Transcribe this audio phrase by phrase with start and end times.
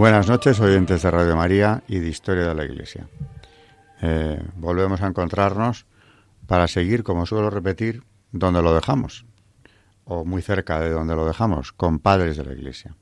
[0.00, 3.06] Buenas noches, oyentes de Radio María y de Historia de la Iglesia.
[4.00, 5.84] Eh, volvemos a encontrarnos
[6.46, 9.26] para seguir, como suelo repetir, donde lo dejamos,
[10.06, 12.96] o muy cerca de donde lo dejamos, con padres de la Iglesia,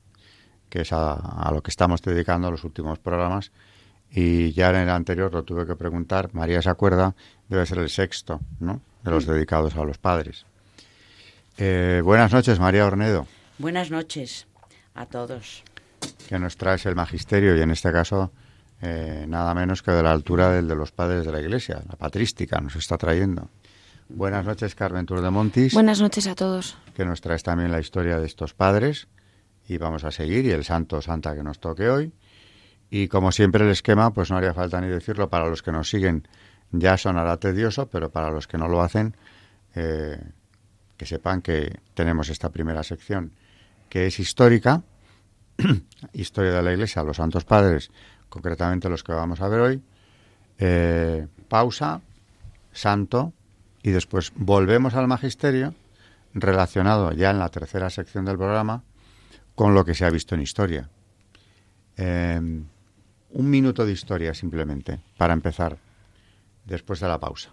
[0.67, 3.53] que es a, lo que estamos dedicando los últimos programas.
[4.11, 7.15] Y ya en el anterior lo tuve que preguntar, María se acuerda,
[7.47, 8.81] debe ser el sexto, ¿no?
[9.05, 10.45] De los dedicados a los padres.
[11.57, 13.25] Eh, buenas noches, María Ornedo.
[13.57, 14.47] Buenas noches
[14.95, 15.63] a todos
[16.27, 18.31] que nos traes el magisterio y en este caso
[18.81, 21.95] eh, nada menos que de la altura del de los padres de la Iglesia, la
[21.95, 23.49] patrística nos está trayendo.
[24.07, 25.73] Buenas noches, Carmen Tour de Montis.
[25.73, 26.77] Buenas noches a todos.
[26.95, 29.07] Que nos traes también la historia de estos padres
[29.67, 32.13] y vamos a seguir y el santo santa que nos toque hoy.
[32.89, 35.89] Y como siempre el esquema, pues no haría falta ni decirlo, para los que nos
[35.89, 36.27] siguen
[36.71, 39.15] ya sonará tedioso, pero para los que no lo hacen,
[39.75, 40.19] eh,
[40.97, 43.33] que sepan que tenemos esta primera sección
[43.89, 44.83] que es histórica,
[46.19, 47.91] historia de la Iglesia, los Santos Padres,
[48.29, 49.81] concretamente los que vamos a ver hoy,
[50.57, 52.01] eh, pausa,
[52.71, 53.33] santo,
[53.81, 55.73] y después volvemos al magisterio,
[56.33, 58.83] relacionado ya en la tercera sección del programa,
[59.55, 60.89] con lo que se ha visto en historia.
[61.97, 62.39] Eh,
[63.31, 65.77] un minuto de historia simplemente, para empezar,
[66.65, 67.51] después de la pausa.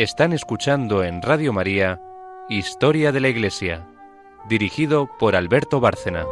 [0.00, 2.00] Están escuchando en Radio María
[2.48, 3.86] Historia de la Iglesia,
[4.48, 6.24] dirigido por Alberto Bárcena.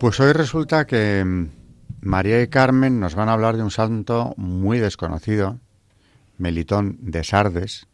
[0.00, 1.50] Pues hoy resulta que mm,
[2.00, 5.60] María y Carmen nos van a hablar de un santo muy desconocido,
[6.36, 7.86] Melitón de Sardes,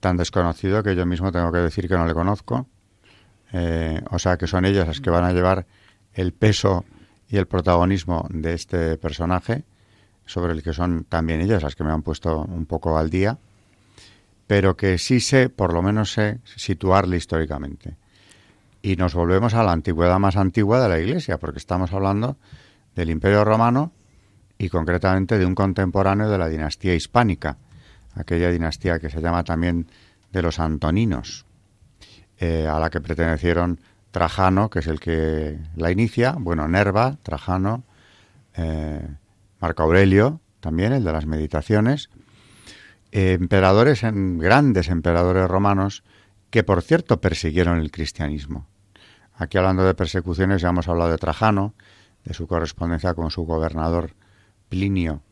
[0.00, 2.68] tan desconocido que yo mismo tengo que decir que no le conozco.
[3.54, 5.64] Eh, o sea que son ellas las que van a llevar
[6.12, 6.84] el peso
[7.28, 9.64] y el protagonismo de este personaje,
[10.24, 13.38] sobre el que son también ellas las que me han puesto un poco al día,
[14.46, 17.96] pero que sí sé, por lo menos sé, situarle históricamente.
[18.80, 22.36] Y nos volvemos a la antigüedad más antigua de la Iglesia, porque estamos hablando
[22.94, 23.92] del Imperio Romano
[24.56, 27.58] y concretamente de un contemporáneo de la dinastía hispánica,
[28.14, 29.86] aquella dinastía que se llama también
[30.32, 31.44] de los Antoninos,
[32.38, 33.80] eh, a la que pertenecieron
[34.10, 37.84] Trajano, que es el que la inicia, bueno, Nerva, Trajano,
[38.56, 39.06] eh,
[39.60, 42.10] Marco Aurelio, también el de las meditaciones,
[43.12, 46.04] emperadores, en, grandes emperadores romanos,
[46.50, 48.66] que por cierto persiguieron el cristianismo.
[49.34, 51.74] Aquí hablando de persecuciones ya hemos hablado de Trajano,
[52.24, 54.14] de su correspondencia con su gobernador
[54.68, 55.22] Plinio,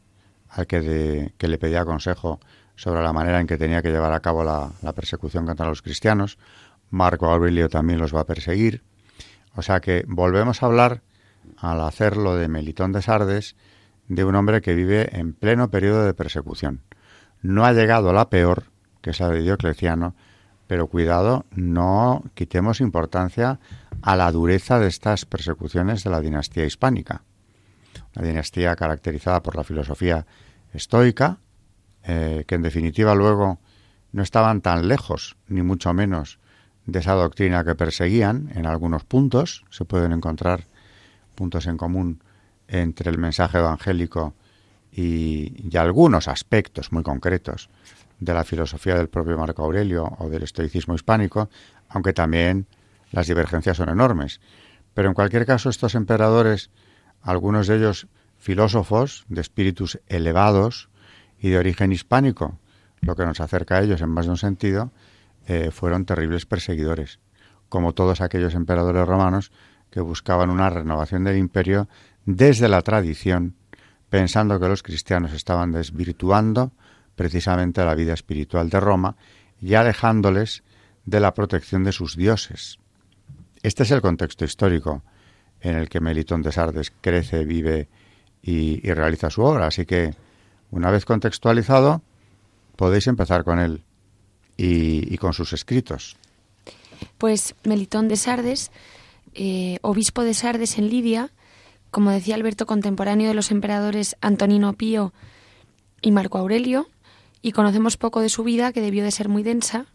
[0.48, 2.40] al que, que le pedía consejo
[2.76, 5.82] sobre la manera en que tenía que llevar a cabo la, la persecución contra los
[5.82, 6.38] cristianos.
[6.90, 8.82] Marco Aurelio también los va a perseguir.
[9.54, 11.02] O sea que volvemos a hablar,
[11.56, 13.56] al hacerlo de Melitón de Sardes,
[14.08, 16.82] de un hombre que vive en pleno periodo de persecución.
[17.42, 18.64] No ha llegado la peor,
[19.00, 20.14] que es la de Diocleciano,
[20.66, 23.60] pero cuidado, no quitemos importancia
[24.02, 27.22] a la dureza de estas persecuciones de la dinastía hispánica.
[28.14, 30.26] Una dinastía caracterizada por la filosofía
[30.72, 31.38] estoica,
[32.02, 33.60] eh, que en definitiva luego
[34.12, 36.38] no estaban tan lejos, ni mucho menos,
[36.86, 39.64] de esa doctrina que perseguían en algunos puntos.
[39.70, 40.64] Se pueden encontrar
[41.34, 42.22] puntos en común
[42.68, 44.34] entre el mensaje evangélico
[44.90, 47.68] y, y algunos aspectos muy concretos
[48.18, 51.50] de la filosofía del propio Marco Aurelio o del estoicismo hispánico,
[51.88, 52.66] aunque también
[53.12, 54.40] las divergencias son enormes.
[54.94, 56.70] Pero en cualquier caso, estos emperadores,
[57.20, 58.06] algunos de ellos
[58.38, 60.88] filósofos de espíritus elevados
[61.38, 62.58] y de origen hispánico,
[63.00, 64.90] lo que nos acerca a ellos en más de un sentido,
[65.46, 67.20] eh, fueron terribles perseguidores,
[67.68, 69.52] como todos aquellos emperadores romanos
[69.90, 71.88] que buscaban una renovación del imperio
[72.24, 73.54] desde la tradición,
[74.10, 76.72] pensando que los cristianos estaban desvirtuando
[77.14, 79.16] precisamente la vida espiritual de Roma
[79.60, 80.62] y alejándoles
[81.04, 82.78] de la protección de sus dioses.
[83.62, 85.02] Este es el contexto histórico
[85.60, 87.88] en el que Melitón de Sardes crece, vive
[88.42, 89.66] y, realiza su obra.
[89.66, 90.14] Así que,
[90.70, 92.02] una vez contextualizado,
[92.76, 93.84] podéis empezar con él
[94.56, 96.16] y, con sus escritos.
[97.18, 98.70] Pues Melitón de Sardes,
[99.34, 101.30] eh, obispo de Sardes en Lidia,
[101.90, 105.12] como decía Alberto, contemporáneo de los emperadores Antonino Pío
[106.02, 106.88] y Marco Aurelio,
[107.42, 109.86] y conocemos poco de su vida, que debió de ser muy densa.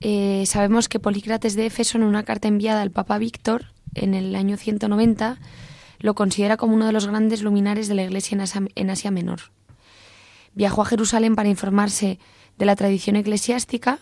[0.00, 4.34] Eh, sabemos que Polícrates de Éfeso, en una carta enviada al Papa Víctor en el
[4.34, 5.38] año 190,
[5.98, 8.38] lo considera como uno de los grandes luminares de la Iglesia
[8.74, 9.40] en Asia, Menor.
[10.54, 12.18] Viajó a Jerusalén para informarse
[12.58, 13.98] de la tradición eclesiástica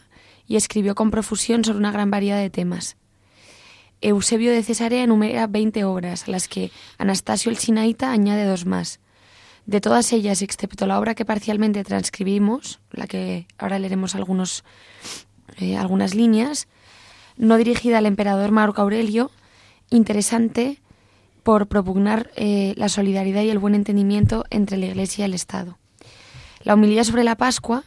[0.46, 2.96] y escribió con profusión sobre una gran variedad de temas.
[4.00, 9.00] Eusebio de Cesarea enumera 20 obras, a las que Anastasio el Sinaíta añade dos más.
[9.66, 14.62] De todas ellas, excepto la obra que parcialmente transcribimos, la que ahora leeremos algunos,
[15.56, 16.68] eh, algunas líneas,
[17.38, 19.30] no dirigida al emperador Marco Aurelio,
[19.88, 20.82] interesante
[21.42, 25.78] por propugnar eh, la solidaridad y el buen entendimiento entre la Iglesia y el Estado.
[26.62, 27.84] La humildad sobre la Pascua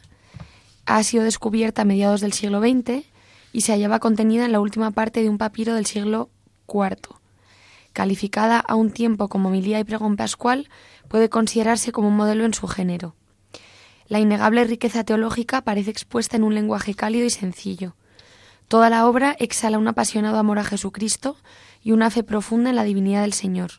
[0.87, 3.05] ha sido descubierta a mediados del siglo XX
[3.51, 6.29] y se hallaba contenida en la última parte de un papiro del siglo
[6.67, 7.15] IV.
[7.91, 10.69] Calificada a un tiempo como homilía y pregón pascual,
[11.09, 13.15] puede considerarse como un modelo en su género.
[14.07, 17.95] La innegable riqueza teológica parece expuesta en un lenguaje cálido y sencillo.
[18.69, 21.35] Toda la obra exhala un apasionado amor a Jesucristo
[21.83, 23.71] y una fe profunda en la divinidad del Señor.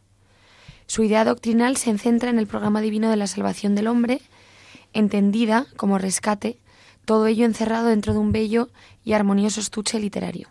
[0.86, 4.20] Su idea doctrinal se centra en el programa divino de la salvación del hombre,
[4.92, 6.58] entendida como rescate,
[7.08, 8.68] todo ello encerrado dentro de un bello
[9.02, 10.50] y armonioso estuche literario.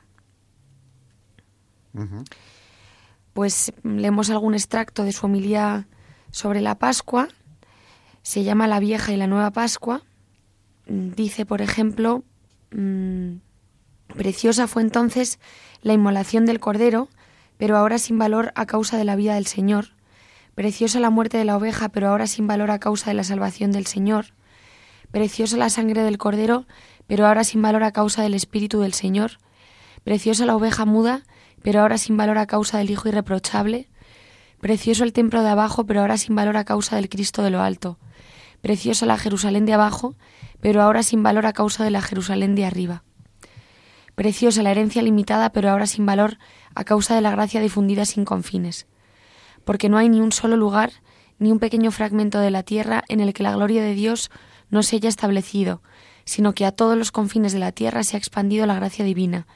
[3.33, 5.87] Pues leemos algún extracto de su homilía
[6.31, 7.27] sobre la Pascua,
[8.23, 10.01] se llama La Vieja y la Nueva Pascua.
[10.87, 12.23] Dice, por ejemplo,
[12.71, 13.33] mm,
[14.15, 15.37] preciosa fue entonces
[15.83, 17.07] la inmolación del Cordero,
[17.57, 19.89] pero ahora sin valor a causa de la vida del Señor.
[20.55, 23.71] Preciosa la muerte de la oveja, pero ahora sin valor a causa de la salvación
[23.71, 24.33] del Señor.
[25.11, 26.65] Preciosa la sangre del Cordero,
[27.07, 29.37] pero ahora sin valor a causa del Espíritu del Señor.
[30.03, 31.23] Preciosa la oveja muda,
[31.63, 33.89] pero ahora sin valor a causa del Hijo irreprochable.
[34.59, 37.61] Precioso el templo de abajo, pero ahora sin valor a causa del Cristo de lo
[37.61, 37.99] alto.
[38.61, 40.15] Preciosa la Jerusalén de abajo,
[40.59, 43.03] pero ahora sin valor a causa de la Jerusalén de arriba.
[44.15, 46.37] Preciosa la herencia limitada, pero ahora sin valor
[46.73, 48.87] a causa de la gracia difundida sin confines.
[49.63, 50.91] Porque no hay ni un solo lugar,
[51.37, 54.31] ni un pequeño fragmento de la tierra en el que la gloria de Dios
[54.69, 55.81] no se haya establecido,
[56.25, 59.47] sino que a todos los confines de la tierra se ha expandido la gracia divina,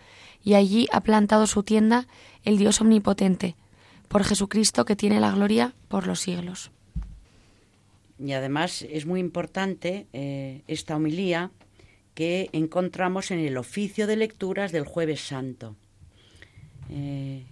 [0.43, 2.07] y allí ha plantado su tienda
[2.43, 3.55] el Dios omnipotente,
[4.07, 6.71] por Jesucristo que tiene la gloria por los siglos.
[8.19, 11.51] Y además es muy importante eh, esta homilía
[12.13, 15.75] que encontramos en el oficio de lecturas del jueves santo.
[16.89, 17.43] Eh,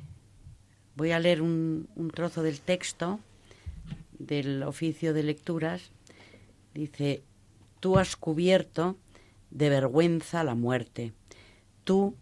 [0.95, 3.19] voy a leer un, un trozo del texto
[4.19, 5.91] del oficio de lecturas.
[6.73, 7.23] Dice,
[7.79, 8.97] tú has cubierto
[9.51, 11.13] de vergüenza la muerte.
[11.83, 12.15] Tú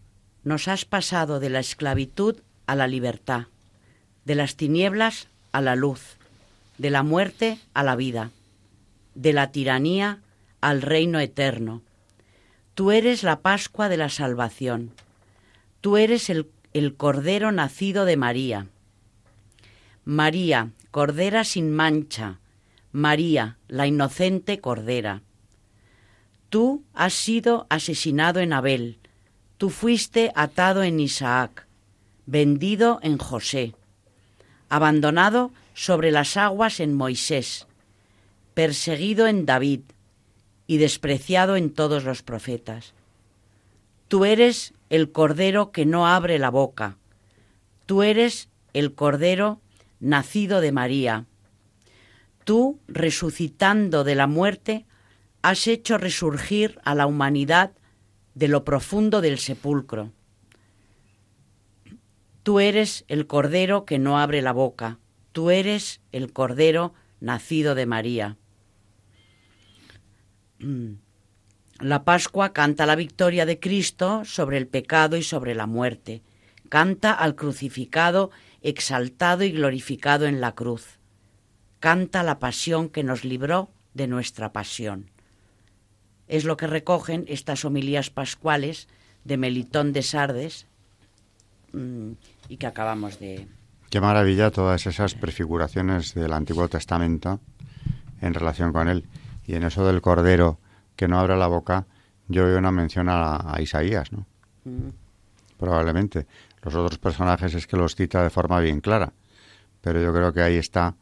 [0.44, 2.36] nos has pasado de la esclavitud
[2.66, 3.46] a la libertad
[4.28, 6.18] de las tinieblas a la luz,
[6.76, 8.30] de la muerte a la vida,
[9.14, 10.18] de la tiranía
[10.60, 11.80] al reino eterno.
[12.74, 14.92] Tú eres la Pascua de la salvación.
[15.80, 18.66] Tú eres el, el Cordero nacido de María.
[20.04, 22.38] María, Cordera sin mancha,
[22.92, 25.22] María, la inocente Cordera.
[26.50, 28.98] Tú has sido asesinado en Abel,
[29.58, 31.66] tú fuiste atado en Isaac,
[32.24, 33.74] vendido en José,
[34.68, 37.66] abandonado sobre las aguas en Moisés,
[38.54, 39.80] perseguido en David
[40.66, 42.94] y despreciado en todos los profetas.
[44.08, 46.96] Tú eres el cordero que no abre la boca,
[47.84, 49.60] tú eres el cordero
[50.00, 51.26] nacido de María.
[52.44, 54.86] Tú, resucitando de la muerte,
[55.48, 57.72] has hecho resurgir a la humanidad
[58.34, 60.12] de lo profundo del sepulcro.
[62.42, 64.98] Tú eres el Cordero que no abre la boca,
[65.32, 68.36] tú eres el Cordero nacido de María.
[71.80, 76.22] La Pascua canta la victoria de Cristo sobre el pecado y sobre la muerte,
[76.68, 80.98] canta al crucificado exaltado y glorificado en la cruz,
[81.80, 85.10] canta la pasión que nos libró de nuestra pasión
[86.28, 88.88] es lo que recogen estas homilías pascuales
[89.24, 90.66] de Melitón de Sardes
[91.72, 92.12] mm,
[92.48, 93.46] y que acabamos de...
[93.90, 97.40] Qué maravilla todas esas prefiguraciones del Antiguo Testamento
[98.20, 99.04] en relación con él.
[99.46, 100.58] Y en eso del Cordero
[100.94, 101.86] que no abre la boca,
[102.28, 104.26] yo veo una mención a, Isaías, ¿no?
[104.64, 104.90] Mm.
[105.56, 106.26] Probablemente.
[106.62, 109.12] Los otros personajes es que los cita de forma bien clara,
[109.80, 110.94] pero yo creo que ahí está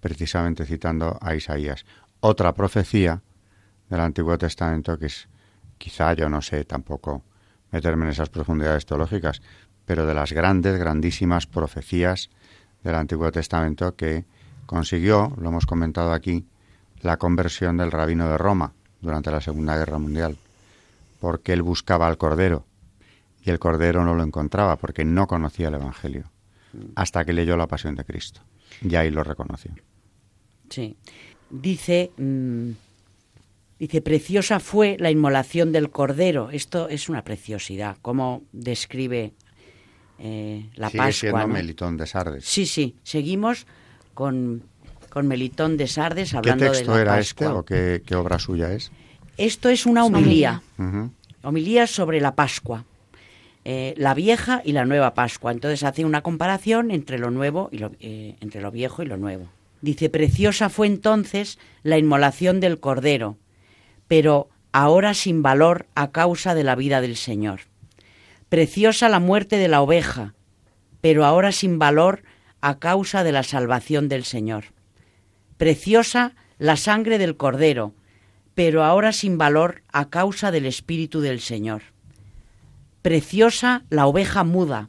[0.00, 1.86] precisamente citando a Isaías.
[2.20, 3.22] Otra profecía
[3.94, 5.28] del Antiguo Testamento, que es
[5.78, 7.22] quizá yo no sé tampoco
[7.70, 9.40] meterme en esas profundidades teológicas,
[9.86, 12.30] pero de las grandes, grandísimas profecías
[12.82, 14.24] del Antiguo Testamento que
[14.66, 16.44] consiguió, lo hemos comentado aquí,
[17.02, 20.36] la conversión del rabino de Roma durante la Segunda Guerra Mundial,
[21.20, 22.64] porque él buscaba al Cordero
[23.44, 26.24] y el Cordero no lo encontraba porque no conocía el Evangelio,
[26.96, 28.40] hasta que leyó la Pasión de Cristo.
[28.82, 29.72] Y ahí lo reconoció.
[30.68, 30.96] Sí.
[31.50, 32.70] Dice mm,
[33.78, 36.50] Dice, preciosa fue la inmolación del cordero.
[36.50, 39.32] Esto es una preciosidad, como describe
[40.18, 41.30] eh, la Sigue Pascua.
[41.30, 42.44] Siendo Melitón de Sardes.
[42.44, 42.96] Sí, sí.
[43.02, 43.66] Seguimos
[44.14, 44.62] con,
[45.10, 48.92] con Melitón de Sardes hablando de la texto era este o qué, obra suya es?
[49.36, 50.62] Esto es una homilía.
[51.42, 52.84] Homilía sobre la Pascua.
[53.66, 55.50] Eh, la vieja y la nueva Pascua.
[55.50, 59.16] Entonces hace una comparación entre lo nuevo y lo, eh, entre lo viejo y lo
[59.16, 59.48] nuevo.
[59.80, 63.36] Dice, preciosa fue entonces la inmolación del Cordero,
[64.08, 67.60] pero ahora sin valor a causa de la vida del Señor.
[68.48, 70.34] Preciosa la muerte de la oveja,
[71.00, 72.22] pero ahora sin valor
[72.60, 74.66] a causa de la salvación del Señor.
[75.56, 77.94] Preciosa la sangre del Cordero,
[78.54, 81.82] pero ahora sin valor a causa del Espíritu del Señor.
[83.02, 84.88] Preciosa la oveja muda,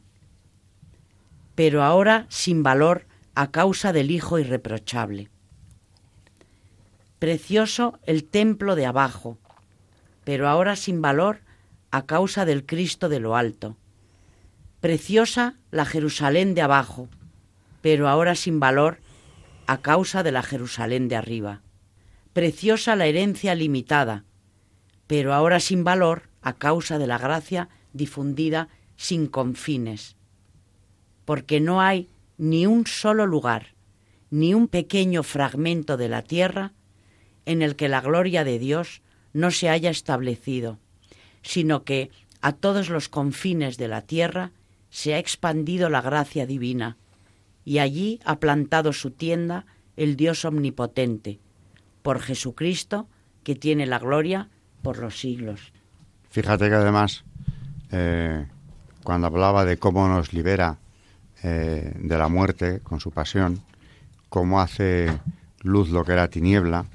[1.55, 5.29] pero ahora sin valor a causa del Hijo irreprochable.
[7.19, 9.37] Precioso el templo de abajo,
[10.25, 11.39] pero ahora sin valor
[11.89, 13.77] a causa del Cristo de lo alto.
[14.81, 17.07] Preciosa la Jerusalén de abajo,
[17.81, 18.99] pero ahora sin valor
[19.65, 21.61] a causa de la Jerusalén de arriba.
[22.33, 24.25] Preciosa la herencia limitada,
[25.07, 28.67] pero ahora sin valor a causa de la gracia difundida
[28.97, 30.17] sin confines.
[31.23, 33.73] Porque no hay ni un solo lugar,
[34.29, 36.73] ni un pequeño fragmento de la tierra
[37.45, 39.01] en el que la gloria de Dios
[39.33, 40.79] no se haya establecido,
[41.41, 42.09] sino que
[42.41, 44.51] a todos los confines de la tierra
[44.89, 46.97] se ha expandido la gracia divina,
[47.63, 49.65] y allí ha plantado su tienda
[49.97, 51.39] el Dios omnipotente,
[52.01, 53.07] por Jesucristo,
[53.43, 54.49] que tiene la gloria
[54.81, 55.73] por los siglos.
[56.29, 57.23] Fíjate que además,
[57.91, 58.45] eh,
[59.03, 60.77] cuando hablaba de cómo nos libera
[61.43, 63.61] eh, de la muerte con su pasión,
[64.29, 65.11] cómo hace
[65.61, 66.85] luz lo que era tiniebla,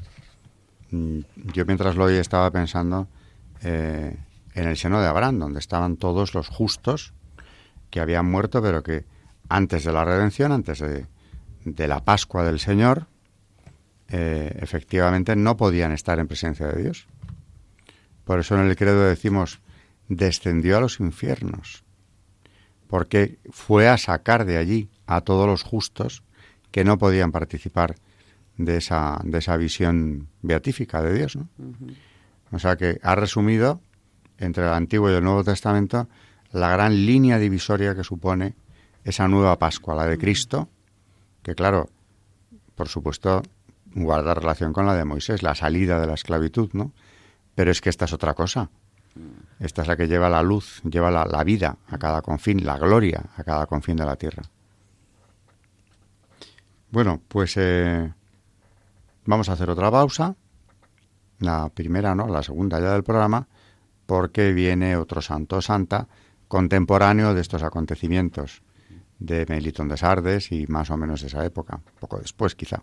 [0.90, 3.08] yo mientras lo oía estaba pensando
[3.62, 4.16] eh,
[4.54, 7.12] en el seno de Abraham, donde estaban todos los justos
[7.90, 9.04] que habían muerto, pero que
[9.48, 13.06] antes de la redención, antes de, la Pascua del Señor,
[14.08, 17.06] eh, efectivamente no podían estar en presencia de Dios.
[18.24, 19.60] Por eso en el credo decimos,
[20.08, 21.84] descendió a los infiernos,
[22.88, 26.22] porque fue a sacar de allí a todos los justos
[26.70, 27.96] que no podían participar
[28.64, 31.36] de esa, de esa visión beatífica de Dios.
[31.36, 31.48] ¿no?
[32.52, 33.80] O sea que ha resumido
[34.38, 36.08] entre el Antiguo y el Nuevo Testamento
[36.52, 38.54] la gran línea divisoria que supone
[39.04, 40.68] esa nueva Pascua, la de Cristo,
[41.42, 41.88] que claro,
[42.74, 43.42] por supuesto,
[43.94, 46.92] guarda relación con la de Moisés, la salida de la esclavitud, ¿no?
[47.54, 48.68] Pero es que esta es otra cosa.
[49.58, 52.78] Esta es la que lleva la luz, lleva la, la vida a cada confín, la
[52.78, 54.42] gloria a cada confín de la tierra.
[56.90, 58.12] Bueno, pues eh,
[59.30, 60.34] vamos a hacer otra pausa.
[61.38, 62.26] La primera, ¿no?
[62.26, 63.46] La segunda ya del programa,
[64.04, 66.08] porque viene otro santo santa
[66.48, 68.62] contemporáneo de estos acontecimientos
[69.20, 72.82] de Melitón de Sardes y más o menos de esa época, poco después quizá.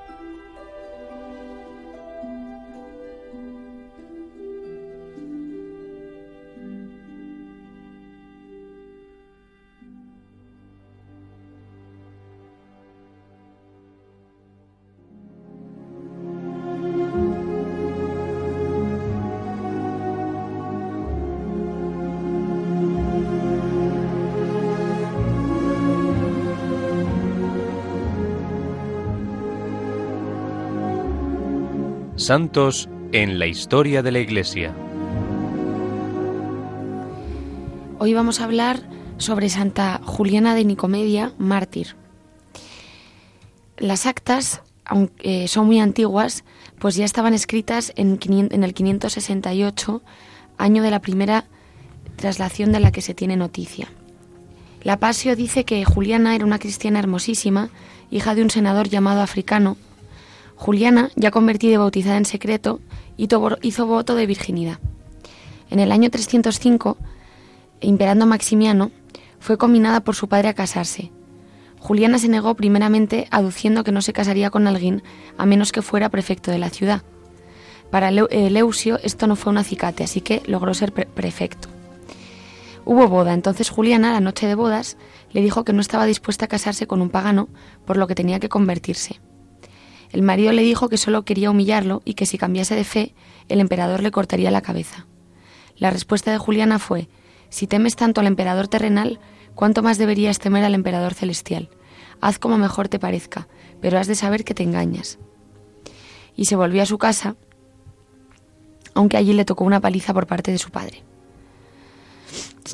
[32.21, 34.75] Santos en la historia de la Iglesia.
[37.97, 38.79] Hoy vamos a hablar
[39.17, 41.95] sobre Santa Juliana de Nicomedia, mártir.
[43.77, 46.43] Las actas, aunque son muy antiguas,
[46.77, 50.03] pues ya estaban escritas en, en el 568,
[50.59, 51.45] año de la primera
[52.17, 53.87] traslación de la que se tiene noticia.
[54.83, 57.71] La Pasio dice que Juliana era una cristiana hermosísima,
[58.11, 59.75] hija de un senador llamado africano,
[60.61, 62.81] Juliana, ya convertida y bautizada en secreto,
[63.17, 64.77] hizo voto de virginidad.
[65.71, 66.97] En el año 305,
[67.79, 68.91] imperando Maximiano,
[69.39, 71.11] fue combinada por su padre a casarse.
[71.79, 75.01] Juliana se negó primeramente aduciendo que no se casaría con alguien
[75.35, 77.01] a menos que fuera prefecto de la ciudad.
[77.89, 81.69] Para Leusio esto no fue un acicate, así que logró ser prefecto.
[82.85, 84.95] Hubo boda, entonces Juliana, la noche de bodas,
[85.31, 87.49] le dijo que no estaba dispuesta a casarse con un pagano,
[87.83, 89.19] por lo que tenía que convertirse.
[90.11, 93.15] El marido le dijo que solo quería humillarlo y que si cambiase de fe,
[93.47, 95.05] el emperador le cortaría la cabeza.
[95.77, 97.07] La respuesta de Juliana fue,
[97.49, 99.19] si temes tanto al emperador terrenal,
[99.55, 101.69] ¿cuánto más deberías temer al emperador celestial?
[102.19, 103.47] Haz como mejor te parezca,
[103.81, 105.17] pero has de saber que te engañas.
[106.35, 107.35] Y se volvió a su casa,
[108.93, 111.03] aunque allí le tocó una paliza por parte de su padre.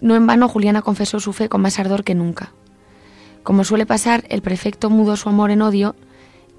[0.02, 2.52] No en vano Juliana confesó su fe con más ardor que nunca.
[3.44, 5.96] Como suele pasar, el prefecto mudó su amor en odio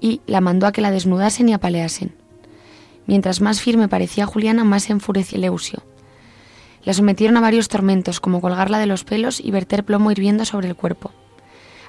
[0.01, 2.15] y la mandó a que la desnudasen y apaleasen.
[3.05, 5.83] Mientras más firme parecía Juliana, más se enfureció Leusio.
[6.83, 10.67] La sometieron a varios tormentos, como colgarla de los pelos y verter plomo hirviendo sobre
[10.67, 11.11] el cuerpo.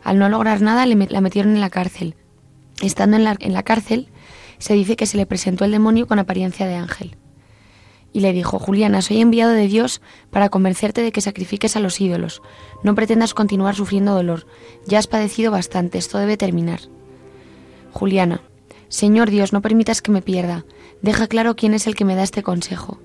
[0.03, 2.17] Al no lograr nada, la metieron en la cárcel.
[2.81, 4.09] Estando en la, en la cárcel,
[4.59, 7.17] se dice que se le presentó el demonio con apariencia de ángel.
[8.13, 12.01] Y le dijo, Juliana, soy enviado de Dios para convencerte de que sacrifiques a los
[12.01, 12.43] ídolos.
[12.83, 14.47] No pretendas continuar sufriendo dolor.
[14.87, 16.81] Ya has padecido bastante, esto debe terminar.
[17.93, 18.43] Juliana,
[18.91, 20.65] Señor Dios, no permitas que me pierda.
[21.01, 22.99] Deja claro quién es el que me da este consejo.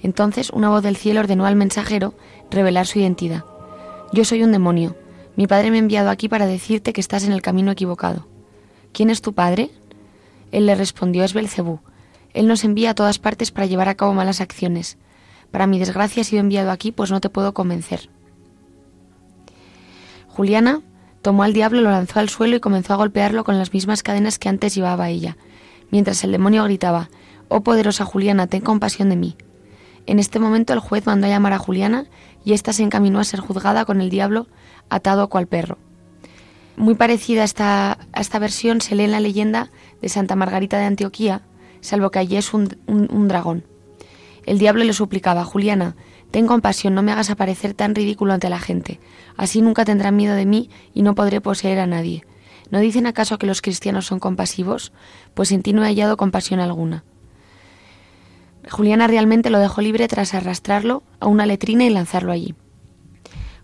[0.00, 2.14] Entonces una voz del cielo ordenó al mensajero
[2.48, 3.44] revelar su identidad.
[4.12, 4.94] Yo soy un demonio.
[5.34, 8.28] Mi padre me ha enviado aquí para decirte que estás en el camino equivocado.
[8.92, 9.70] ¿Quién es tu padre?
[10.52, 11.80] Él le respondió, es Belcebú.
[12.32, 14.96] Él nos envía a todas partes para llevar a cabo malas acciones.
[15.50, 18.10] Para mi desgracia he sido enviado aquí, pues no te puedo convencer.
[20.28, 20.82] Juliana
[21.26, 24.38] tomó al diablo, lo lanzó al suelo y comenzó a golpearlo con las mismas cadenas
[24.38, 25.36] que antes llevaba ella,
[25.90, 27.10] mientras el demonio gritaba
[27.48, 29.36] Oh poderosa Juliana, ten compasión de mí.
[30.06, 32.06] En este momento el juez mandó a llamar a Juliana
[32.44, 34.46] y ésta se encaminó a ser juzgada con el diablo
[34.88, 35.78] atado cual perro.
[36.76, 40.84] Muy parecida a esta, esta versión se lee en la leyenda de Santa Margarita de
[40.84, 41.42] Antioquía,
[41.80, 43.64] salvo que allí es un, un dragón.
[44.44, 45.96] El diablo le suplicaba, Juliana,
[46.36, 49.00] ten compasión, no me hagas aparecer tan ridículo ante la gente.
[49.38, 52.26] Así nunca tendrán miedo de mí y no podré poseer a nadie.
[52.70, 54.92] ¿No dicen acaso que los cristianos son compasivos?
[55.32, 57.04] Pues en ti no he hallado compasión alguna.
[58.70, 62.54] Juliana realmente lo dejó libre tras arrastrarlo a una letrina y lanzarlo allí.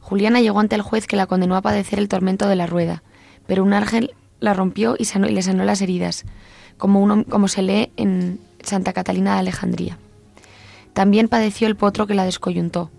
[0.01, 3.03] Juliana llegó ante el juez que la condenó a padecer el tormento de la rueda,
[3.47, 6.25] pero un ángel la rompió y, le sanó las heridas,
[6.79, 9.99] como, uno, como se lee en Santa Catalina de Alejandría.
[10.93, 12.91] También padeció el potro que la descoyuntó.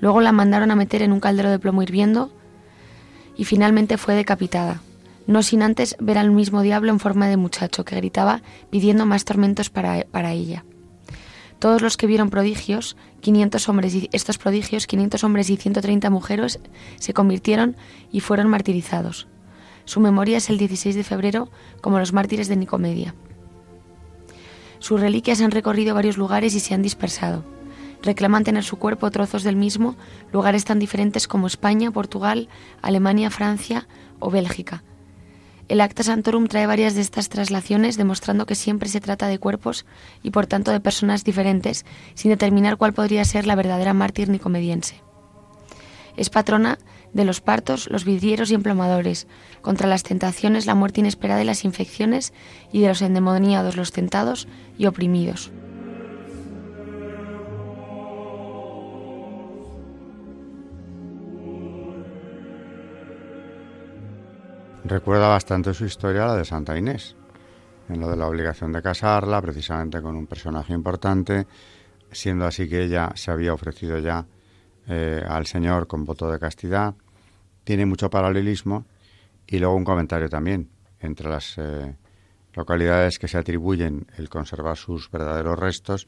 [0.00, 2.32] Luego la mandaron a meter en un caldero de plomo hirviendo
[3.36, 4.82] y finalmente fue decapitada,
[5.26, 9.24] no sin antes ver al mismo diablo en forma de muchacho que gritaba pidiendo más
[9.24, 10.64] tormentos para, para ella.
[11.58, 16.60] Todos los que vieron prodigios, 500 hombres y estos prodigios, 500 hombres y 130 mujeres
[16.98, 17.76] se convirtieron
[18.12, 19.28] y fueron martirizados.
[19.86, 23.14] Su memoria es el 16 de febrero como los mártires de Nicomedia.
[24.84, 27.42] Sus reliquias han recorrido varios lugares y se han dispersado.
[28.02, 29.96] Reclaman tener su cuerpo trozos del mismo,
[30.30, 32.50] lugares tan diferentes como España, Portugal,
[32.82, 34.84] Alemania, Francia o Bélgica
[35.68, 39.86] el Acta Santorum trae varias de estas traslaciones, demostrando que siempre se trata de cuerpos
[40.22, 45.00] y por tanto de personas diferentes, sin determinar cuál podría ser la verdadera mártir nicomediense.
[46.16, 46.78] Es patrona
[47.14, 49.26] de los partos, los vidrieros y emplomadores,
[49.62, 52.34] contra las tentaciones, la muerte inesperada y las infecciones,
[52.72, 54.46] y de los endemoniados, los tentados
[54.76, 55.50] y oprimidos.
[64.84, 67.16] recuerda bastante su historia la de Santa Inés,
[67.88, 71.46] en lo de la obligación de casarla, precisamente con un personaje importante,
[72.12, 74.26] siendo así que ella se había ofrecido ya
[74.86, 76.94] eh, al Señor con voto de castidad.
[77.64, 78.86] Tiene mucho paralelismo
[79.46, 81.96] y luego un comentario también entre las eh,
[82.54, 86.06] localidades que se atribuyen el conservar sus verdaderos restos.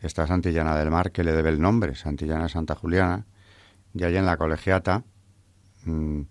[0.00, 3.24] Está Santillana del Mar, que le debe el nombre, Santillana Santa Juliana,
[3.94, 5.04] y allá en la colegiata,
[5.84, 6.22] mm,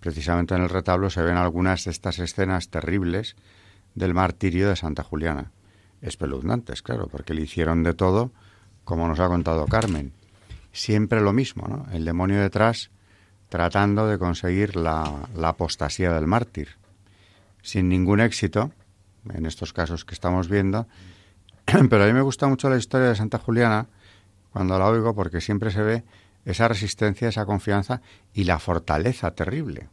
[0.00, 3.36] Precisamente en el retablo se ven algunas de estas escenas terribles
[3.94, 5.50] del martirio de Santa Juliana.
[6.00, 8.30] Espeluznantes, claro, porque le hicieron de todo,
[8.84, 10.12] como nos ha contado Carmen.
[10.72, 11.86] Siempre lo mismo, ¿no?
[11.92, 12.90] El demonio detrás
[13.48, 16.76] tratando de conseguir la, la apostasía del mártir.
[17.62, 18.70] Sin ningún éxito,
[19.32, 20.86] en estos casos que estamos viendo.
[21.66, 23.86] Pero a mí me gusta mucho la historia de Santa Juliana
[24.52, 26.04] cuando la oigo porque siempre se ve
[26.44, 28.00] esa resistencia, esa confianza
[28.32, 29.88] y la fortaleza terrible.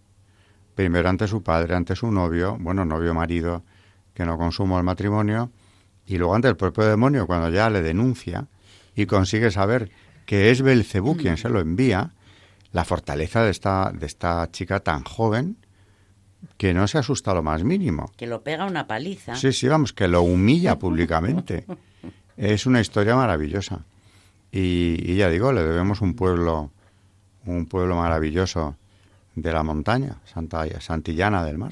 [0.74, 3.63] Primero ante su padre, ante su novio, bueno, novio marido
[4.13, 5.52] que no consumó el matrimonio,
[6.06, 8.48] y luego ante el propio demonio cuando ya le denuncia
[8.96, 9.91] y consigue saber
[10.26, 12.12] que es Belcebú quien se lo envía,
[12.75, 15.55] la fortaleza de esta, de esta chica tan joven
[16.57, 18.11] que no se asusta lo más mínimo.
[18.17, 19.38] Que lo pega una paliza.
[19.38, 21.65] Sí, sí, vamos, que lo humilla públicamente.
[22.35, 23.85] es una historia maravillosa.
[24.51, 26.71] Y, ya digo, le debemos un pueblo,
[27.45, 28.75] un pueblo maravilloso
[29.35, 31.71] de la montaña, Santa, Santillana del Mar.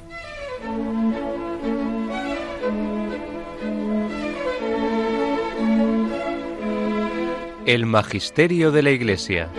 [7.65, 9.49] El Magisterio de la Iglesia.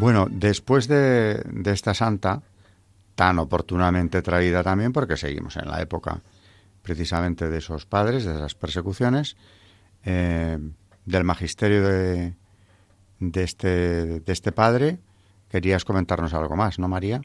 [0.00, 2.40] Bueno, después de, esta santa,
[3.14, 6.22] tan oportunamente traída también, porque seguimos en la época
[6.80, 9.36] precisamente de esos padres, de esas persecuciones,
[10.06, 10.58] eh,
[11.04, 12.32] del magisterio de,
[13.18, 15.00] de, este, de este padre,
[15.50, 17.20] querías comentarnos algo más, ¿no, María?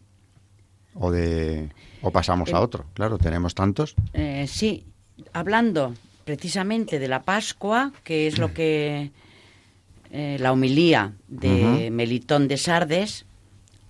[0.96, 1.70] O, de,
[2.02, 3.96] o pasamos a eh, otro, claro, tenemos tantos.
[4.12, 4.86] Eh, sí,
[5.32, 5.94] hablando
[6.26, 9.12] precisamente de la Pascua, que es lo que
[10.12, 13.26] eh, la homilía de Melitón de Sardes,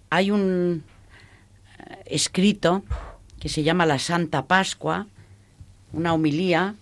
[0.10, 0.84] hay un
[1.80, 2.84] eh, escrito
[3.40, 5.08] que se llama la Santa Pascua,
[5.94, 6.76] una homilía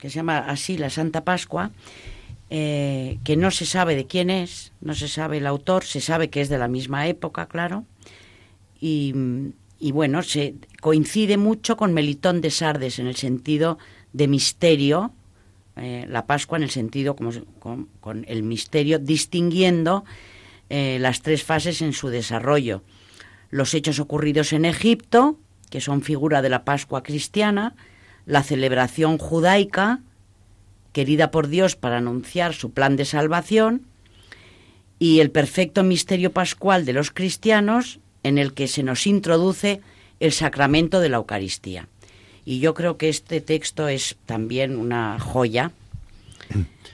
[0.00, 1.70] que se llama así la Santa Pascua,
[2.50, 6.28] eh, que no se sabe de quién es, no se sabe el autor, se sabe
[6.28, 7.84] que es de la misma época, claro,
[8.80, 9.14] y,
[9.78, 13.78] y bueno, se coincide mucho con Melitón de Sardes en el sentido
[14.12, 15.12] de misterio,
[15.76, 17.30] eh, la Pascua en el sentido como,
[18.00, 20.04] con, el misterio, distinguiendo
[20.68, 22.82] eh, las tres fases en su desarrollo.
[23.50, 25.38] Los hechos ocurridos en Egipto,
[25.70, 27.74] que son figura de la Pascua cristiana,
[28.26, 30.00] la celebración judaica,
[30.92, 33.86] querida por Dios para anunciar su plan de salvación,
[34.98, 39.80] y el perfecto misterio pascual de los cristianos, en el que se nos introduce
[40.20, 41.88] el sacramento de la Eucaristía.
[42.44, 45.72] Y yo creo que este texto es también una joya.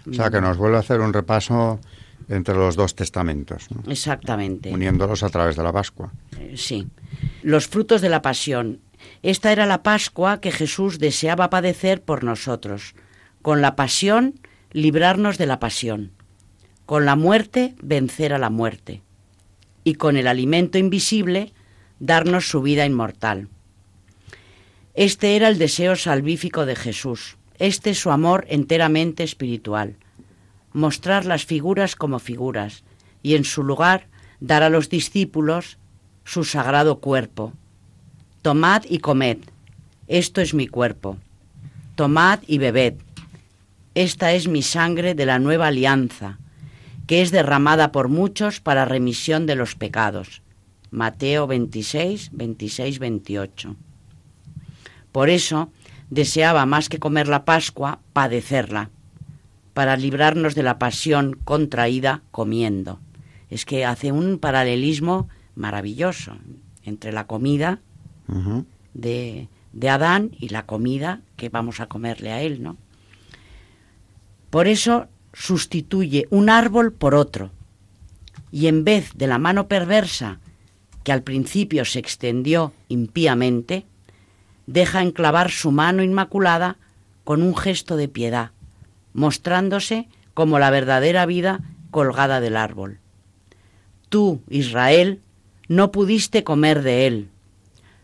[0.09, 1.81] O sea, que nos vuelve a hacer un repaso
[2.29, 3.69] entre los dos testamentos.
[3.87, 4.73] Exactamente.
[4.73, 6.13] Uniéndolos a través de la Pascua.
[6.39, 6.87] Eh, sí.
[7.43, 8.81] Los frutos de la pasión.
[9.23, 12.95] Esta era la Pascua que Jesús deseaba padecer por nosotros.
[13.43, 14.35] Con la pasión,
[14.73, 16.13] librarnos de la pasión.
[16.85, 19.03] Con la muerte, vencer a la muerte.
[19.85, 21.53] Y con el alimento invisible,
[21.99, 23.49] darnos su vida inmortal.
[24.99, 29.95] Este era el deseo salvífico de Jesús, este su amor enteramente espiritual.
[30.73, 32.83] Mostrar las figuras como figuras
[33.23, 34.09] y en su lugar
[34.41, 35.79] dar a los discípulos
[36.25, 37.53] su sagrado cuerpo.
[38.43, 39.39] Tomad y comed,
[40.09, 41.17] esto es mi cuerpo.
[41.95, 42.95] Tomad y bebed,
[43.95, 46.41] esta es mi sangre de la nueva alianza,
[47.07, 50.43] que es derramada por muchos para remisión de los pecados.
[50.91, 53.77] Mateo 26, 26, 28.
[55.13, 55.71] Por eso
[56.11, 58.91] deseaba más que comer la Pascua, padecerla,
[59.75, 63.01] para librarnos de la pasión contraída comiendo.
[63.51, 66.37] Es que hace un paralelismo maravilloso
[66.85, 67.81] entre la comida
[68.95, 72.77] de, de Adán y la comida que vamos a comerle a él, ¿no?
[74.51, 77.51] Por eso sustituye un árbol por otro.
[78.51, 80.41] Y en vez de la mano perversa
[81.05, 83.87] que al principio se extendió impíamente,
[84.69, 86.77] deja enclavar su mano inmaculada
[87.25, 88.51] con un gesto de piedad,
[89.15, 93.01] mostrándose como la verdadera vida colgada del árbol.
[94.11, 95.23] Tú, Israel,
[95.69, 97.29] no pudiste comer de él.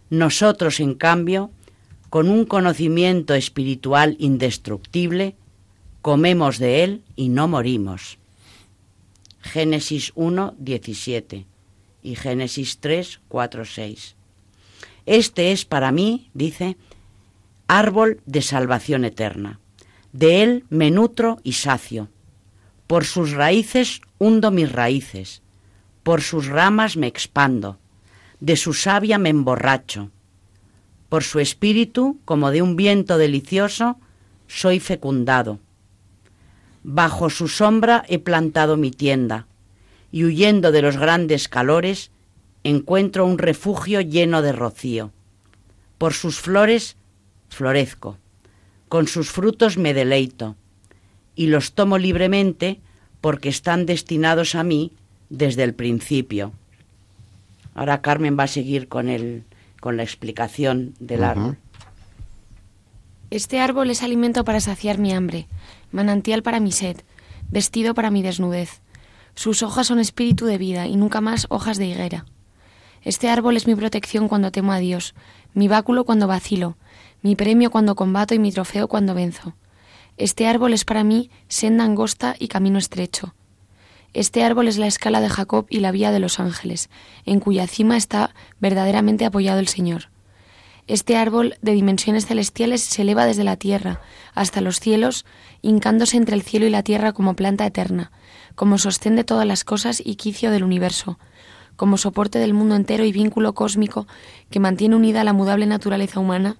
[0.08, 1.50] Nosotros, en cambio,
[2.08, 5.36] con un conocimiento espiritual indestructible,
[6.00, 8.18] comemos de él y no morimos.
[9.42, 11.44] Génesis 1, 17
[12.02, 14.16] y Génesis 3, 4, 6.
[15.06, 16.76] Este es para mí, dice,
[17.68, 19.60] árbol de salvación eterna.
[20.12, 22.08] De él me nutro y sacio.
[22.86, 25.42] Por sus raíces hundo mis raíces.
[26.02, 27.78] Por sus ramas me expando.
[28.40, 30.10] De su savia me emborracho.
[31.08, 33.98] Por su espíritu, como de un viento delicioso,
[34.46, 35.58] soy fecundado.
[36.82, 39.46] Bajo su sombra he plantado mi tienda,
[40.12, 42.10] y huyendo de los grandes calores,
[42.64, 45.12] encuentro un refugio lleno de rocío.
[45.98, 46.96] Por sus flores
[47.48, 48.18] florezco,
[48.88, 50.56] con sus frutos me deleito,
[51.36, 52.80] y los tomo libremente
[53.20, 54.92] porque están destinados a mí
[55.30, 56.52] desde el principio.
[57.74, 59.44] Ahora Carmen va a seguir con, el,
[59.80, 61.58] con la explicación del árbol.
[63.30, 65.48] Este árbol es alimento para saciar mi hambre,
[65.90, 66.98] manantial para mi sed,
[67.50, 68.80] vestido para mi desnudez.
[69.34, 72.26] Sus hojas son espíritu de vida y nunca más hojas de higuera.
[73.04, 75.14] Este árbol es mi protección cuando temo a Dios,
[75.52, 76.78] mi báculo cuando vacilo,
[77.20, 79.54] mi premio cuando combato y mi trofeo cuando venzo.
[80.16, 83.34] Este árbol es para mí senda angosta y camino estrecho.
[84.14, 86.88] Este árbol es la escala de Jacob y la vía de los ángeles,
[87.26, 90.08] en cuya cima está verdaderamente apoyado el Señor.
[90.86, 94.00] Este árbol de dimensiones celestiales se eleva desde la tierra
[94.34, 95.24] hasta los cielos,
[95.62, 98.12] hincándose entre el cielo y la tierra como planta eterna,
[98.54, 101.18] como sostén de todas las cosas y quicio del universo,
[101.76, 104.06] como soporte del mundo entero y vínculo cósmico
[104.50, 106.56] que mantiene unida la mudable naturaleza humana,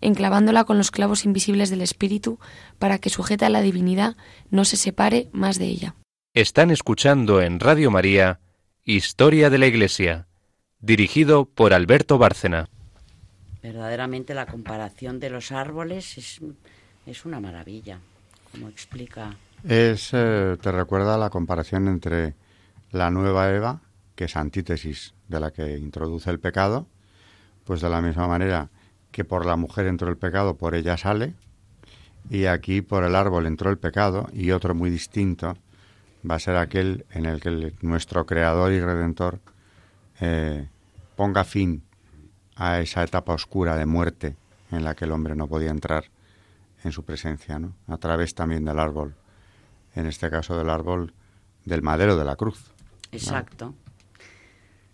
[0.00, 2.38] enclavándola con los clavos invisibles del espíritu
[2.78, 4.16] para que sujeta a la divinidad
[4.50, 5.94] no se separe más de ella.
[6.34, 8.40] Están escuchando en Radio María
[8.84, 10.28] Historia de la Iglesia,
[10.80, 12.68] dirigido por Alberto Bárcena.
[13.62, 16.40] Verdaderamente la comparación de los árboles es,
[17.06, 17.98] es una maravilla,
[18.50, 19.36] como explica.
[19.64, 22.34] Es, eh, te recuerda la comparación entre
[22.90, 23.80] la nueva Eva,
[24.18, 26.88] que es antítesis de la que introduce el pecado,
[27.62, 28.68] pues de la misma manera
[29.12, 31.34] que por la mujer entró el pecado, por ella sale,
[32.28, 35.56] y aquí por el árbol entró el pecado, y otro muy distinto
[36.28, 39.38] va a ser aquel en el que nuestro Creador y Redentor
[40.18, 40.68] eh,
[41.14, 41.84] ponga fin
[42.56, 44.34] a esa etapa oscura de muerte
[44.72, 46.06] en la que el hombre no podía entrar
[46.82, 47.72] en su presencia, ¿no?
[47.86, 49.14] a través también del árbol,
[49.94, 51.14] en este caso del árbol
[51.64, 52.72] del madero de la cruz.
[53.12, 53.76] Exacto.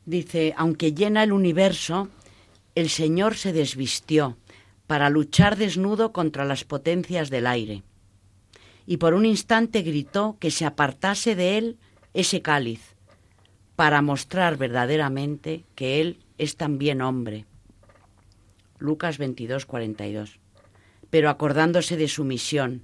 [0.07, 2.09] Dice, aunque llena el universo,
[2.75, 4.37] el Señor se desvistió
[4.87, 7.83] para luchar desnudo contra las potencias del aire.
[8.87, 11.79] Y por un instante gritó que se apartase de él
[12.13, 12.95] ese cáliz,
[13.77, 17.47] para mostrar verdaderamente que él es también hombre.
[18.79, 20.39] Lucas 22, 42.
[21.11, 22.83] Pero acordándose de su misión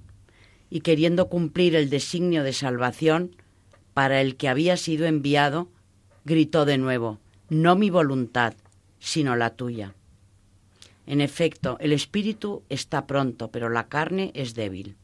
[0.70, 3.36] y queriendo cumplir el designio de salvación
[3.92, 5.68] para el que había sido enviado,
[6.24, 8.54] gritó de nuevo, no mi voluntad,
[8.98, 9.94] sino la tuya.
[11.06, 14.96] En efecto, el espíritu está pronto, pero la carne es débil.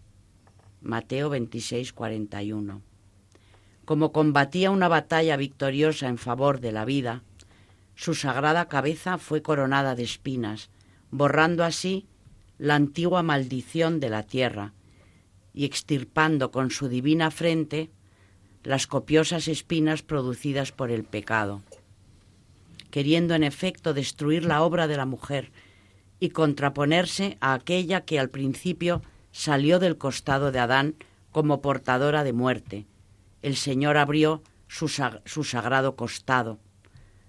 [0.81, 2.81] Mateo 26, 41.
[3.85, 7.23] Como combatía una batalla victoriosa en favor de la vida,
[7.95, 10.71] su sagrada cabeza fue coronada de espinas,
[11.11, 12.07] borrando así
[12.59, 14.75] la antigua maldición de la tierra
[15.55, 17.91] y extirpando con su divina frente
[18.67, 21.63] las copiosas espinas producidas por el pecado
[22.97, 25.53] queriendo en efecto destruir la obra de la mujer
[26.19, 29.03] y contraponerse a aquella que al principio
[29.33, 30.95] salió del costado de Adán
[31.31, 32.87] como portadora de muerte.
[33.43, 36.59] El Señor abrió su, su sagrado costado,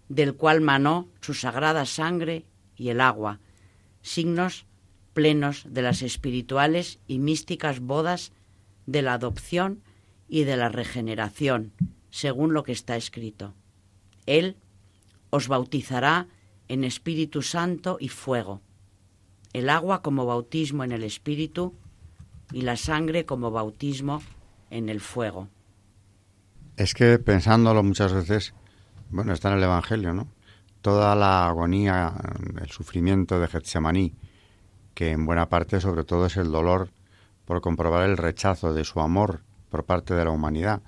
[0.08, 2.46] del cual manó su sagrada sangre
[2.78, 3.42] y el agua,
[4.02, 4.66] signos
[5.12, 8.32] plenos de las espirituales y místicas bodas
[8.86, 9.84] de la adopción
[10.28, 11.74] y de la regeneración,
[12.10, 13.54] según lo que está escrito.
[14.26, 14.58] Él
[15.30, 16.28] os bautizará
[16.68, 18.62] en Espíritu Santo y fuego,
[19.54, 21.74] el agua como bautismo en el Espíritu
[22.52, 24.22] y la sangre como bautismo
[24.70, 25.50] en el fuego.
[26.76, 28.54] Es que pensándolo muchas veces,
[29.10, 30.28] bueno, está en el Evangelio, ¿no?
[30.82, 32.14] Toda la agonía,
[32.62, 34.14] el sufrimiento de Getsemaní,
[34.94, 36.92] que en buena parte sobre todo es el dolor
[37.46, 40.82] por comprobar el rechazo de su amor por parte de la humanidad,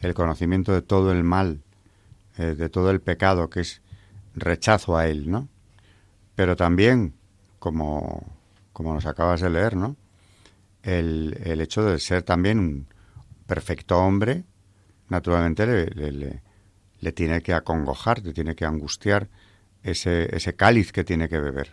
[0.00, 1.62] el conocimiento de todo el mal
[2.38, 3.82] eh, de todo el pecado que es
[4.36, 5.48] rechazo a él, ¿no?
[6.36, 7.14] Pero también,
[7.58, 8.24] como,
[8.72, 9.96] como nos acabas de leer, ¿no?
[10.84, 12.86] El, el hecho de ser también un
[13.46, 14.44] perfecto hombre,
[15.08, 16.42] naturalmente le, le,
[17.00, 19.28] le, tiene que acongojar, le tiene que angustiar
[19.82, 21.72] ese, ese cáliz que tiene que beber.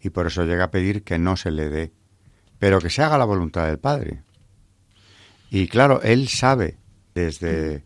[0.00, 1.92] Y por eso llega a pedir que no se le dé,
[2.58, 4.22] pero que se haga la voluntad del Padre.
[5.54, 6.78] Y claro, él sabe
[7.14, 7.84] desde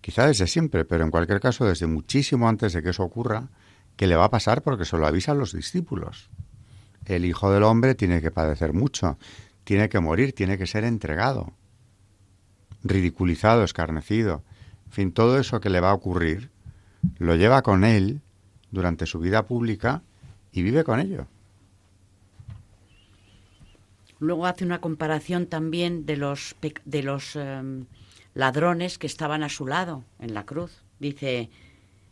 [0.00, 3.50] quizá desde siempre, pero en cualquier caso desde muchísimo antes de que eso ocurra,
[3.96, 6.30] que le va a pasar porque se lo avisan los discípulos.
[7.04, 9.18] El Hijo del Hombre tiene que padecer mucho,
[9.64, 11.52] tiene que morir, tiene que ser entregado,
[12.82, 14.42] ridiculizado, escarnecido.
[14.86, 16.50] En fin, todo eso que le va a ocurrir
[17.18, 18.22] lo lleva con él
[18.70, 20.02] durante su vida pública
[20.50, 21.26] y vive con ello.
[24.22, 26.54] Luego hace una comparación también de los,
[26.84, 27.86] de los em,
[28.34, 30.84] ladrones que estaban a su lado en la cruz.
[31.00, 31.50] Dice,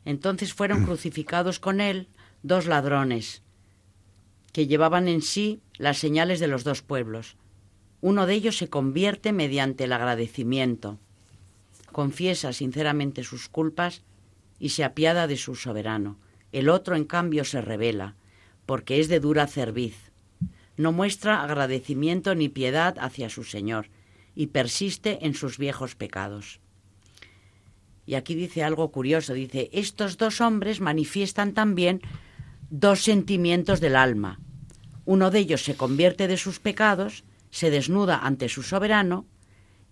[0.04, 2.08] entonces fueron crucificados con él
[2.42, 3.42] dos ladrones
[4.52, 7.36] que llevaban en sí las señales de los dos pueblos.
[8.00, 10.98] Uno de ellos se convierte mediante el agradecimiento,
[11.92, 14.02] confiesa sinceramente sus culpas
[14.58, 16.18] y se apiada de su soberano.
[16.50, 18.16] El otro, en cambio, se revela,
[18.66, 20.09] porque es de dura cerviz.
[20.80, 23.90] No muestra agradecimiento ni piedad hacia su Señor,
[24.34, 26.60] y persiste en sus viejos pecados.
[28.06, 32.00] Y aquí dice algo curioso, dice, estos dos hombres manifiestan también
[32.70, 34.40] dos sentimientos del alma.
[35.04, 39.26] Uno de ellos se convierte de sus pecados, se desnuda ante su soberano,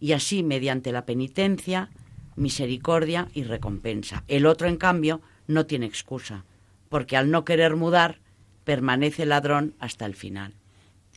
[0.00, 1.90] y así, mediante la penitencia,
[2.34, 4.24] misericordia y recompensa.
[4.26, 6.46] El otro, en cambio, no tiene excusa,
[6.88, 8.20] porque al no querer mudar,
[8.64, 10.54] permanece ladrón hasta el final.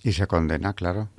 [0.03, 1.09] Y se condena, claro.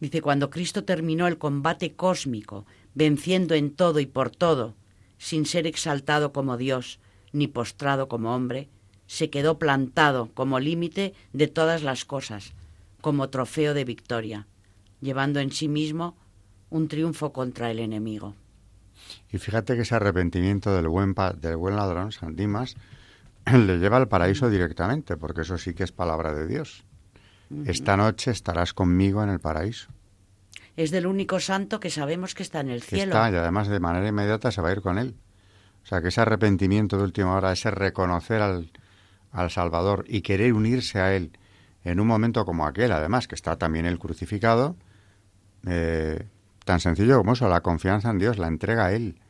[0.00, 4.74] Dice, cuando Cristo terminó el combate cósmico, venciendo en todo y por todo,
[5.16, 7.00] sin ser exaltado como Dios,
[7.32, 8.68] ni postrado como hombre,
[9.06, 12.52] se quedó plantado como límite de todas las cosas,
[13.00, 14.46] como trofeo de victoria,
[15.00, 16.16] llevando en sí mismo
[16.70, 18.34] un triunfo contra el enemigo.
[19.30, 22.76] Y fíjate que ese arrepentimiento del buen, del buen ladrón, San Dimas,
[23.46, 26.84] le lleva al paraíso directamente, porque eso sí que es palabra de Dios.
[27.64, 29.88] Esta noche estarás conmigo en el paraíso.
[30.76, 33.14] Es del único santo que sabemos que está en el cielo.
[33.14, 35.16] Está, y además de manera inmediata se va a ir con él.
[35.82, 38.70] O sea, que ese arrepentimiento de última hora, ese reconocer al,
[39.32, 41.32] al Salvador y querer unirse a Él
[41.84, 44.76] en un momento como aquel, además, que está también el crucificado,
[45.66, 46.26] eh,
[46.64, 49.20] tan sencillo como eso, la confianza en Dios, la entrega a Él,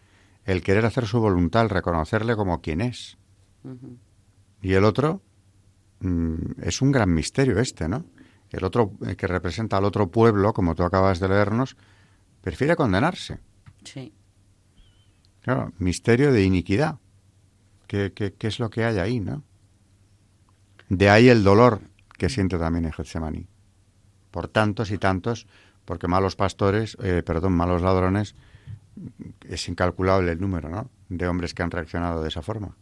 [0.45, 3.19] el querer hacer su voluntad, el reconocerle como quien es.
[4.63, 5.23] Y el otro
[6.01, 8.05] mm, es un gran misterio este, ¿no?
[8.51, 11.77] El otro eh, que representa al otro pueblo, como tú acabas de leernos,
[12.41, 13.41] prefiere condenarse.
[13.85, 14.13] Sí.
[15.43, 16.99] Claro, misterio de iniquidad.
[17.87, 19.43] ¿Qué, qué, qué es lo que hay ahí, no?
[20.89, 21.81] De ahí el dolor
[22.17, 23.47] que siente también en Getsemaní.
[24.31, 25.47] Por tantos y tantos,
[25.85, 28.35] porque malos pastores, eh, perdón, malos ladrones,
[29.49, 30.91] es incalculable el número, ¿no?
[31.09, 32.77] De hombres que han reaccionado de esa forma.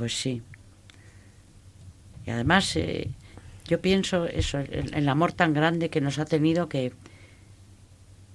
[0.00, 0.40] Pues sí.
[2.24, 3.10] Y además, eh,
[3.66, 6.94] yo pienso eso, el, amor tan grande que nos ha tenido que,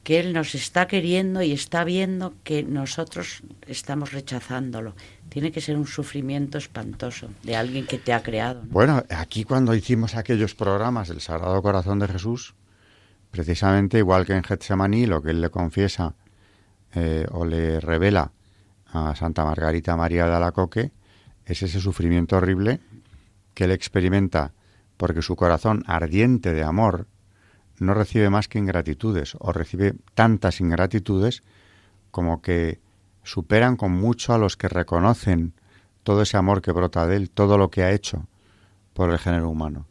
[0.04, 4.94] que Él nos está queriendo y está viendo que nosotros estamos rechazándolo.
[5.30, 8.62] Tiene que ser un sufrimiento espantoso de alguien que te ha creado.
[8.66, 12.54] Bueno, aquí cuando hicimos aquellos programas del Sagrado Corazón de Jesús,
[13.32, 16.14] precisamente igual que en Getsemaní, lo que Él le confiesa
[16.94, 18.32] eh, o le revela
[18.86, 20.92] a Santa Margarita María de Alacoque
[21.46, 22.80] es ese sufrimiento horrible
[23.54, 24.54] que él experimenta
[24.98, 27.08] porque su corazón ardiente de amor
[27.80, 31.44] no recibe más que ingratitudes o recibe tantas ingratitudes
[32.12, 32.80] como que
[33.24, 35.54] superan con mucho a los que reconocen
[36.04, 38.28] todo ese amor que brota de él, todo lo que ha hecho
[38.94, 39.88] por el género humano.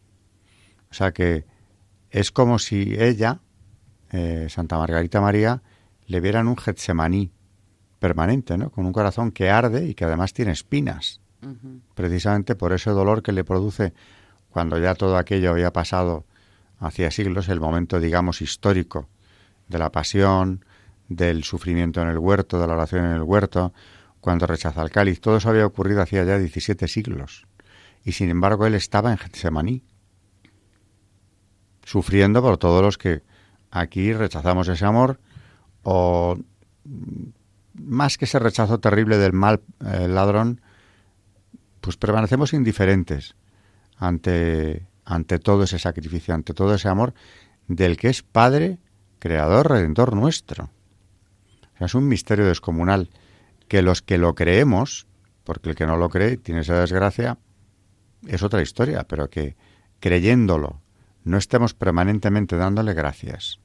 [0.91, 1.45] O sea que
[2.11, 3.41] es como si ella,
[4.13, 5.63] eh, Santa Margarita María,
[6.07, 7.33] le vieran un Getsemaní
[7.99, 8.71] permanente, ¿no?
[8.71, 11.21] Con un corazón que arde y que además tiene espinas,
[11.95, 13.93] precisamente por ese dolor que le produce
[14.51, 16.25] cuando ya todo aquello había pasado
[16.79, 19.09] hacía siglos, el momento, digamos, histórico
[19.69, 20.65] de la pasión,
[21.09, 23.73] del sufrimiento en el huerto, de la oración en el huerto,
[24.21, 25.21] cuando rechaza el cáliz.
[25.21, 27.47] Todo eso había ocurrido hacía ya 17 siglos.
[28.05, 29.83] Y sin embargo él estaba en Getsemaní,
[31.85, 33.23] sufriendo por todos los que
[33.71, 35.21] aquí rechazamos ese amor
[35.83, 36.39] o
[37.75, 40.61] más que ese rechazo terrible del mal eh, ladrón,
[41.85, 43.37] pues permanecemos indiferentes
[43.99, 47.13] ante, ante todo ese sacrificio, ante todo ese amor
[47.69, 48.79] del que es Padre,
[49.19, 50.71] Creador, Redentor nuestro.
[51.79, 53.11] es un misterio descomunal
[53.69, 55.07] que los que lo creemos,
[55.45, 57.37] porque el que no lo cree tiene esa desgracia,
[58.27, 59.55] es otra historia, pero que
[60.01, 60.81] creyéndolo
[61.23, 63.61] no estemos permanentemente dándole gracias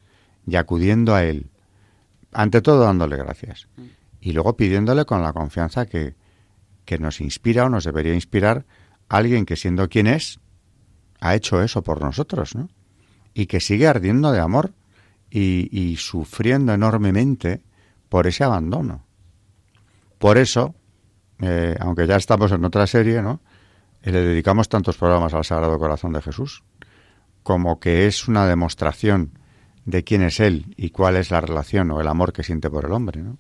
[0.45, 1.51] y acudiendo a Él,
[2.33, 3.69] ante todo dándole gracias,
[4.19, 6.15] y luego pidiéndole con la confianza que,
[6.89, 8.65] que nos inspira o nos debería inspirar
[9.09, 10.39] alguien que siendo quien es,
[11.19, 12.67] ha hecho eso por nosotros, ¿no?
[13.35, 14.73] Y que sigue ardiendo de amor
[15.29, 17.61] y, sufriendo enormemente
[18.09, 19.05] por ese abandono.
[20.17, 20.73] Por eso,
[21.41, 23.39] eh, aunque ya estamos en otra serie, ¿no?
[24.01, 26.63] le dedicamos tantos programas al Sagrado Corazón de Jesús,
[27.43, 29.37] como que es una demostración
[29.85, 32.85] de quién es Él y cuál es la relación o el amor que siente por
[32.85, 33.37] el hombre, ¿no?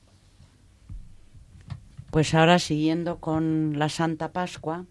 [2.11, 4.85] Pues ahora siguiendo con la Santa Pascua.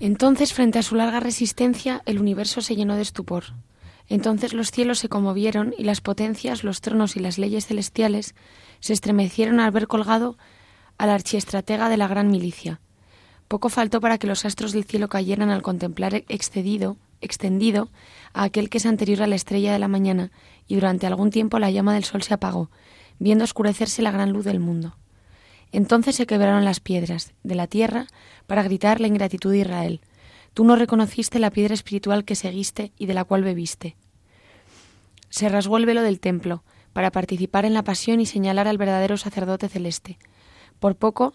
[0.00, 3.44] Entonces, frente a su larga resistencia, el universo se llenó de estupor.
[4.08, 8.34] Entonces los cielos se conmovieron y las potencias, los tronos y las leyes celestiales
[8.80, 10.36] se estremecieron al ver colgado
[10.96, 12.80] al archiestratega de la gran milicia.
[13.48, 17.90] Poco faltó para que los astros del cielo cayeran al contemplar excedido, extendido
[18.32, 20.30] a aquel que es anterior a la estrella de la mañana,
[20.68, 22.70] y durante algún tiempo la llama del sol se apagó,
[23.18, 24.96] viendo oscurecerse la gran luz del mundo.
[25.72, 28.06] Entonces se quebraron las piedras de la tierra
[28.46, 30.00] para gritar la ingratitud de Israel.
[30.54, 33.96] Tú no reconociste la piedra espiritual que seguiste y de la cual bebiste.
[35.28, 36.62] Se rasgó el velo del templo
[36.92, 40.18] para participar en la pasión y señalar al verdadero sacerdote celeste.
[40.78, 41.34] Por poco,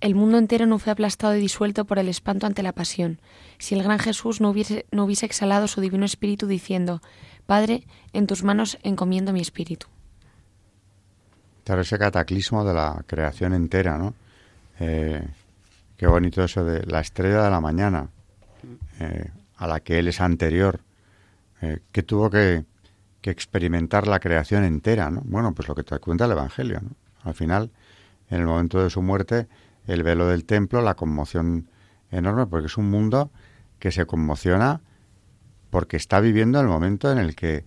[0.00, 3.20] el mundo entero no fue aplastado y disuelto por el espanto ante la pasión,
[3.58, 7.02] si el gran Jesús no hubiese, no hubiese exhalado su divino espíritu diciendo,
[7.46, 9.88] Padre, en tus manos encomiendo mi espíritu.
[11.78, 14.14] Ese cataclismo de la creación entera, ¿no?
[14.80, 15.26] Eh,
[15.96, 18.08] qué bonito eso de la estrella de la mañana,
[18.98, 20.80] eh, a la que él es anterior,
[21.62, 22.64] eh, que tuvo que,
[23.22, 25.20] experimentar la creación entera, ¿no?
[25.24, 26.80] Bueno, pues lo que te cuenta el Evangelio.
[27.22, 27.70] Al final,
[28.30, 29.46] en el momento de su muerte,
[29.86, 31.68] el velo del templo, la conmoción
[32.10, 33.30] enorme, porque es un mundo
[33.78, 34.80] que se conmociona
[35.70, 37.64] porque está viviendo el momento en el que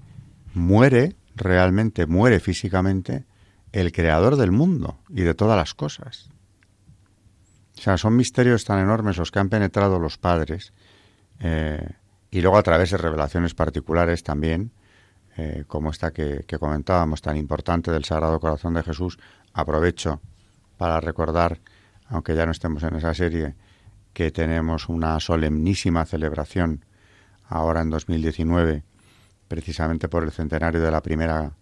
[0.54, 3.26] muere realmente muere físicamente
[3.74, 6.30] el creador del mundo y de todas las cosas.
[7.78, 10.72] O sea, son misterios tan enormes los que han penetrado los padres
[11.40, 11.86] eh,
[12.32, 14.72] y luego a través de revelaciones particulares también,
[15.36, 19.18] eh, como esta que, que, comentábamos, tan importante del Sagrado Corazón de Jesús,
[19.54, 20.22] aprovecho
[20.78, 21.60] para recordar,
[22.08, 23.56] aunque ya no estemos en esa serie,
[24.14, 26.86] que tenemos una solemnísima celebración
[27.48, 28.84] ahora en 2019,
[29.48, 31.54] precisamente por el centenario de la primera,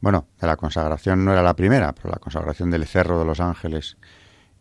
[0.00, 3.96] bueno, la consagración no era la primera, pero la consagración del Cerro de los Ángeles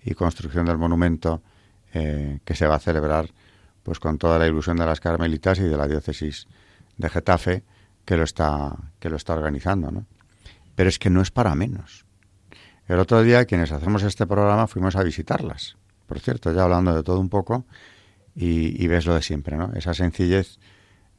[0.04, 1.42] y construcción del monumento
[1.94, 3.30] eh, que se va a celebrar
[3.84, 6.48] pues con toda la ilusión de las carmelitas y de la diócesis
[6.98, 7.64] de Getafe
[8.06, 10.06] que lo está que lo está organizando, ¿no?
[10.76, 12.06] Pero es que no es para menos.
[12.88, 15.78] El otro día quienes hacemos este programa fuimos a visitarlas
[16.08, 17.66] por cierto, ya hablando de todo un poco,
[18.34, 19.72] y, ves lo de siempre, ¿no?
[19.74, 20.60] Esa sencillez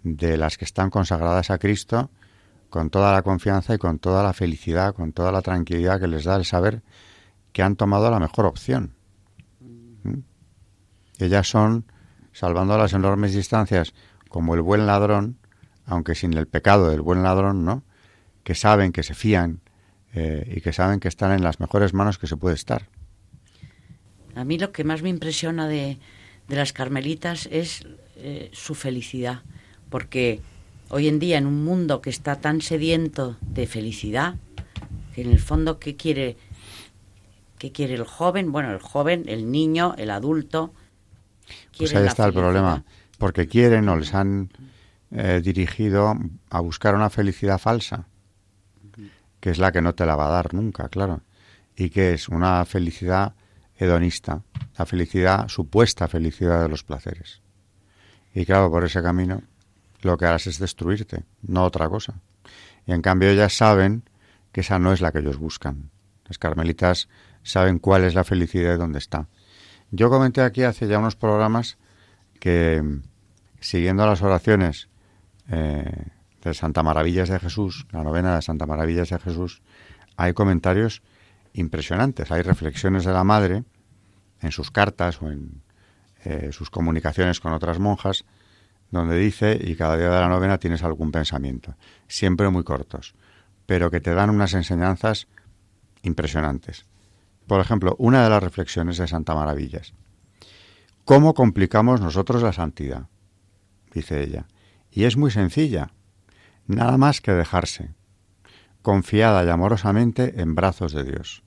[0.02, 2.10] de las que están consagradas a Cristo,
[2.70, 6.24] con toda la confianza y con toda la felicidad, con toda la tranquilidad que les
[6.24, 6.82] da el saber
[7.52, 8.94] que han tomado la mejor opción.
[10.02, 10.20] ¿Mm?
[11.18, 11.86] Ellas son,
[12.32, 13.94] salvando las enormes distancias,
[14.28, 15.38] como el buen ladrón,
[15.86, 17.82] aunque sin el pecado del buen ladrón, ¿no?
[18.44, 19.60] Que saben, que se fían
[20.14, 22.88] eh, y que saben que están en las mejores manos que se puede estar.
[24.34, 25.98] A mí lo que más me impresiona de,
[26.48, 29.42] las carmelitas es eh, su felicidad,
[29.90, 30.40] porque
[30.91, 34.36] hoy en día en un mundo que está tan sediento de felicidad,
[35.14, 36.36] que en el fondo qué quiere
[37.59, 40.72] qué quiere el joven, bueno, el joven, el niño, el adulto.
[41.76, 42.84] Pues ahí está el problema,
[43.18, 44.51] porque quieren o les han
[45.11, 46.14] eh, dirigido
[46.51, 48.07] a buscar una felicidad falsa,
[49.41, 51.22] que es la que no te la va a dar nunca, claro,
[51.76, 53.34] y que es una felicidad
[53.76, 54.43] hedonista,
[54.78, 57.41] la felicidad, supuesta felicidad de los placeres.
[58.34, 59.43] Y claro, por ese camino
[60.01, 62.20] lo que harás es destruirte, no otra cosa.
[62.86, 64.05] Y en cambio ellas saben
[64.53, 65.90] que esa no es la que ellos buscan.
[66.24, 67.09] Las carmelitas
[67.42, 69.28] saben cuál es la felicidad y dónde está.
[69.90, 71.78] Yo comenté aquí hace ya unos programas
[72.40, 72.82] que
[73.61, 74.88] siguiendo las oraciones
[75.49, 76.07] eh,
[76.42, 79.62] de Santa Maravillas de Jesús, la novena de Santa Maravillas de Jesús,
[80.16, 81.03] hay comentarios
[81.53, 82.30] impresionantes.
[82.30, 83.64] Hay reflexiones de la madre
[84.40, 85.62] en sus cartas o en
[86.24, 88.24] eh, sus comunicaciones con otras monjas,
[88.91, 91.74] donde dice, y cada día de la novena tienes algún pensamiento,
[92.07, 93.14] siempre muy cortos,
[93.66, 95.28] pero que te dan unas enseñanzas
[96.03, 96.86] impresionantes.
[97.47, 99.95] Por ejemplo, una de las reflexiones de Santa Maravillas.
[101.05, 103.09] ¿Cómo complicamos nosotros la santidad?
[103.93, 104.47] dice ella.
[104.91, 105.91] Y es muy sencilla.
[106.66, 107.95] Nada más que dejarse,
[108.82, 111.43] confiada y amorosamente en brazos de Dios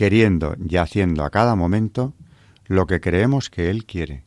[0.00, 2.14] queriendo y haciendo a cada momento
[2.64, 4.24] lo que creemos que Él quiere.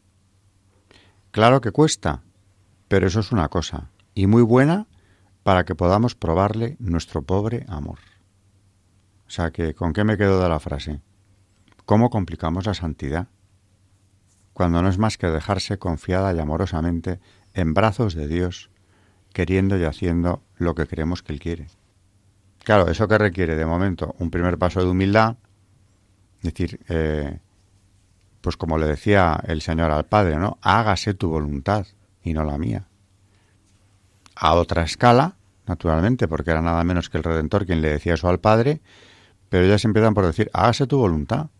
[1.33, 2.21] Claro que cuesta,
[2.87, 4.85] pero eso es una cosa, y muy buena
[5.41, 7.97] para que podamos probarle nuestro pobre amor.
[9.25, 11.01] O sea que, ¿con qué me quedo de la frase?
[11.85, 13.29] ¿Cómo complicamos la santidad?
[14.53, 17.19] Cuando no es más que dejarse confiada y amorosamente
[17.55, 18.69] en brazos de Dios,
[19.33, 21.65] queriendo y haciendo lo que creemos que Él quiere.
[22.63, 25.37] Claro, eso que requiere de momento un primer paso de humildad,
[26.43, 27.39] es decir, eh,
[28.43, 30.57] pues como le decía el Señor al Padre, ¿no?
[30.61, 31.87] Hágase tu voluntad
[32.21, 32.89] y no la mía.
[34.35, 38.27] A otra escala, naturalmente, porque era nada menos que el Redentor quien le decía eso
[38.27, 38.81] al Padre,
[39.47, 41.51] pero ellas empiezan por decir, hágase tu voluntad.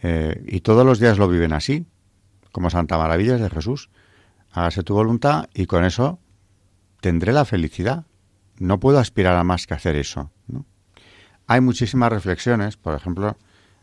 [0.00, 1.84] Eh, y todos los días lo viven así,
[2.52, 3.90] como Santa Maravillas de Jesús.
[4.52, 6.20] Hágase tu voluntad y con eso
[7.02, 8.06] tendré la felicidad.
[8.58, 10.30] No puedo aspirar a más que hacer eso.
[11.46, 13.36] Hay muchísimas reflexiones, por ejemplo,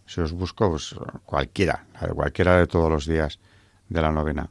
[0.06, 0.96] si os busco, pues
[1.26, 3.40] cualquiera, cualquiera de todos los días
[3.90, 4.50] de la novena.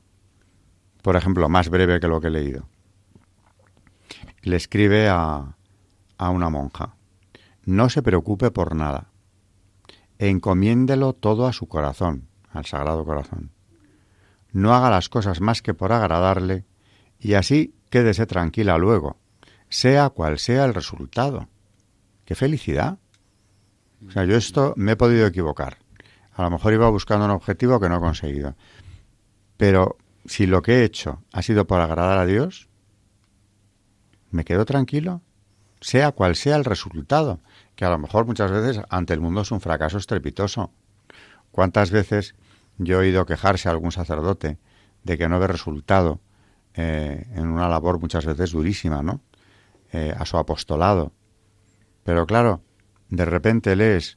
[1.03, 2.68] Por ejemplo, más breve que lo que he leído.
[4.42, 5.57] Le escribe a,
[6.18, 6.94] a una monja.
[7.64, 9.09] No se preocupe por nada.
[10.18, 13.50] Encomiéndelo todo a su corazón, al Sagrado Corazón.
[14.53, 16.64] No haga las cosas más que por agradarle
[17.18, 19.16] y así quédese tranquila luego,
[19.68, 21.48] sea cual sea el resultado.
[22.24, 22.98] ¡Qué felicidad!
[24.09, 25.78] O sea, yo esto me he podido equivocar.
[26.34, 28.57] A lo mejor iba buscando un objetivo que no he conseguido.
[29.57, 32.68] Pero si lo que he hecho ha sido por agradar a Dios,
[34.30, 35.20] me quedo tranquilo,
[35.80, 37.40] sea cual sea el resultado,
[37.74, 40.72] que a lo mejor muchas veces ante el mundo es un fracaso estrepitoso.
[41.50, 42.34] ¿Cuántas veces
[42.78, 44.59] yo he oído quejarse a algún sacerdote
[45.05, 46.20] de que no ve resultado
[46.74, 49.20] eh, en una labor muchas veces durísima, ¿no?
[49.92, 51.12] Eh, a su apostolado.
[52.05, 52.62] Pero claro,
[53.12, 54.16] de repente lees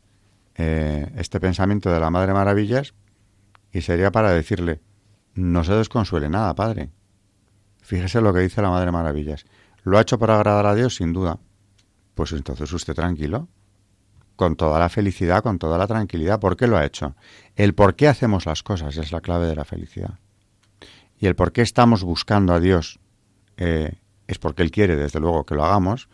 [0.56, 2.94] eh, este pensamiento de la Madre Maravillas
[3.74, 4.80] y sería para decirle,
[5.34, 6.92] no se desconsuele nada, Padre.
[7.82, 9.46] Fíjese lo que dice la Madre Maravillas.
[9.84, 10.96] ¿Lo ha hecho para agradar a Dios?
[10.96, 11.40] Sin duda.
[12.14, 13.50] Pues entonces usted tranquilo,
[14.38, 16.40] con toda la felicidad, con toda la tranquilidad.
[16.40, 17.18] ¿Por qué lo ha hecho?
[17.58, 20.20] El por qué hacemos las cosas es la clave de la felicidad.
[21.20, 23.02] Y el por qué estamos buscando a Dios
[23.58, 26.08] eh, es porque Él quiere, desde luego, que lo hagamos,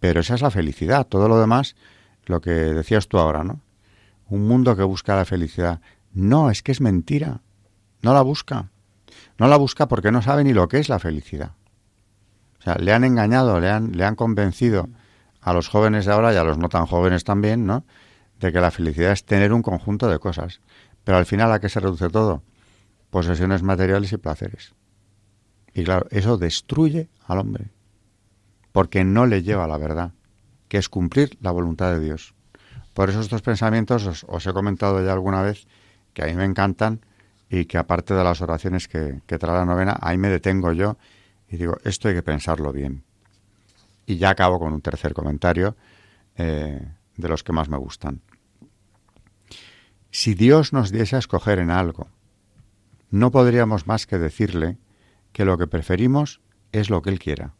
[0.00, 1.06] pero esa es la felicidad.
[1.06, 1.76] Todo lo demás,
[2.30, 3.60] lo que decías tú ahora, ¿no?
[4.28, 5.80] Un mundo que busca la felicidad.
[6.12, 7.40] No, es que es mentira.
[8.02, 8.70] No la busca.
[9.38, 11.52] No la busca porque no sabe ni lo que es la felicidad.
[12.60, 14.88] O sea, le han engañado, le han, le han convencido
[15.40, 17.84] a los jóvenes de ahora y a los no tan jóvenes también, ¿no?
[18.38, 20.60] De que la felicidad es tener un conjunto de cosas.
[21.04, 22.42] Pero al final, ¿a qué se reduce todo?
[23.10, 24.74] Posesiones materiales y placeres.
[25.72, 27.70] Y claro, eso destruye al hombre.
[28.72, 30.12] Porque no le lleva a la verdad,
[30.70, 32.32] que es cumplir la voluntad de Dios.
[32.94, 35.66] Por eso estos pensamientos os, he comentado ya alguna vez
[36.14, 37.00] que a mí me encantan
[37.50, 40.96] y que aparte de las oraciones que, que trae la novena, ahí me detengo yo
[41.48, 43.02] y digo, esto hay que pensarlo bien.
[44.06, 45.74] Y ya acabo con un tercer comentario
[46.36, 46.80] eh,
[47.16, 48.20] de los que más me gustan.
[50.12, 52.06] Si Dios nos diese a escoger en algo,
[53.10, 54.78] no podríamos más que decirle
[55.32, 56.40] que lo que preferimos
[56.70, 57.54] es lo que Él quiera,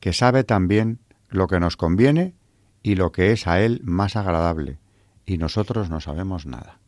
[0.00, 0.98] que sabe también
[1.28, 2.34] lo que nos conviene
[2.82, 4.78] y lo que es a Él más agradable,
[5.24, 6.78] y nosotros no sabemos nada.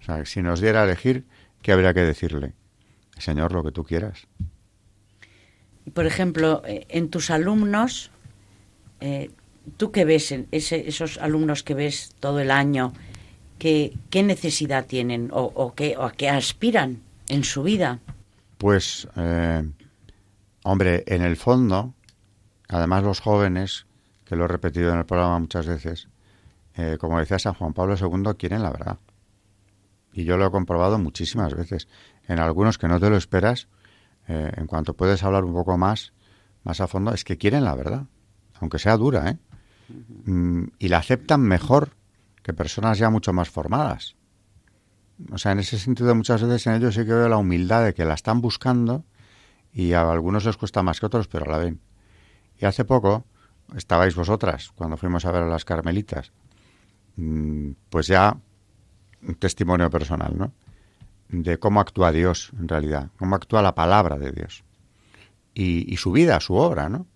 [0.00, 1.24] O sea, si nos diera a elegir,
[1.60, 2.54] ¿qué habría que decirle?
[3.18, 4.26] Señor, lo que tú quieras
[5.94, 8.10] por ejemplo, eh, en tus alumnos,
[9.00, 9.30] eh,
[9.76, 12.92] ¿tú qué ves en esos alumnos que ves todo el año?
[13.58, 18.00] ¿Qué, qué necesidad tienen o, qué, o a qué aspiran en su vida?
[18.58, 19.62] Pues, eh,
[20.64, 21.94] hombre, en el fondo,
[22.72, 23.86] además los jóvenes,
[24.24, 26.08] que lo he repetido en el programa muchas veces,
[26.98, 28.98] como decía San Juan Pablo II, quieren la verdad.
[30.12, 31.88] Y yo lo he comprobado muchísimas veces.
[32.28, 33.68] En algunos que no te lo esperas,
[34.28, 36.12] eh, en cuanto puedes hablar un poco más,
[36.64, 38.04] más a fondo, es que quieren la verdad,
[38.60, 39.38] aunque sea dura, ¿eh?
[40.26, 41.90] Mm, y la aceptan mejor
[42.42, 44.16] que personas ya mucho más formadas.
[45.30, 47.94] O sea, en ese sentido muchas veces en ellos sí que veo la humildad de
[47.94, 49.04] que la están buscando
[49.72, 51.80] y a algunos les cuesta más que a otros, pero la ven.
[52.62, 53.24] Y hace poco
[53.76, 56.30] estabais vosotras cuando fuimos a ver a las carmelitas.
[57.16, 58.36] Mm, pues ya
[59.26, 60.52] un testimonio personal, ¿no?
[61.28, 64.64] de cómo actúa Dios en realidad, cómo actúa la palabra de Dios
[65.54, 67.06] y, su vida, su obra, ¿no?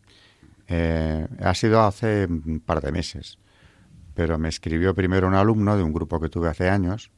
[0.69, 3.39] Eh, ha sido hace un par de meses,
[4.15, 7.11] pero me escribió primero un alumno de un grupo que tuve hace años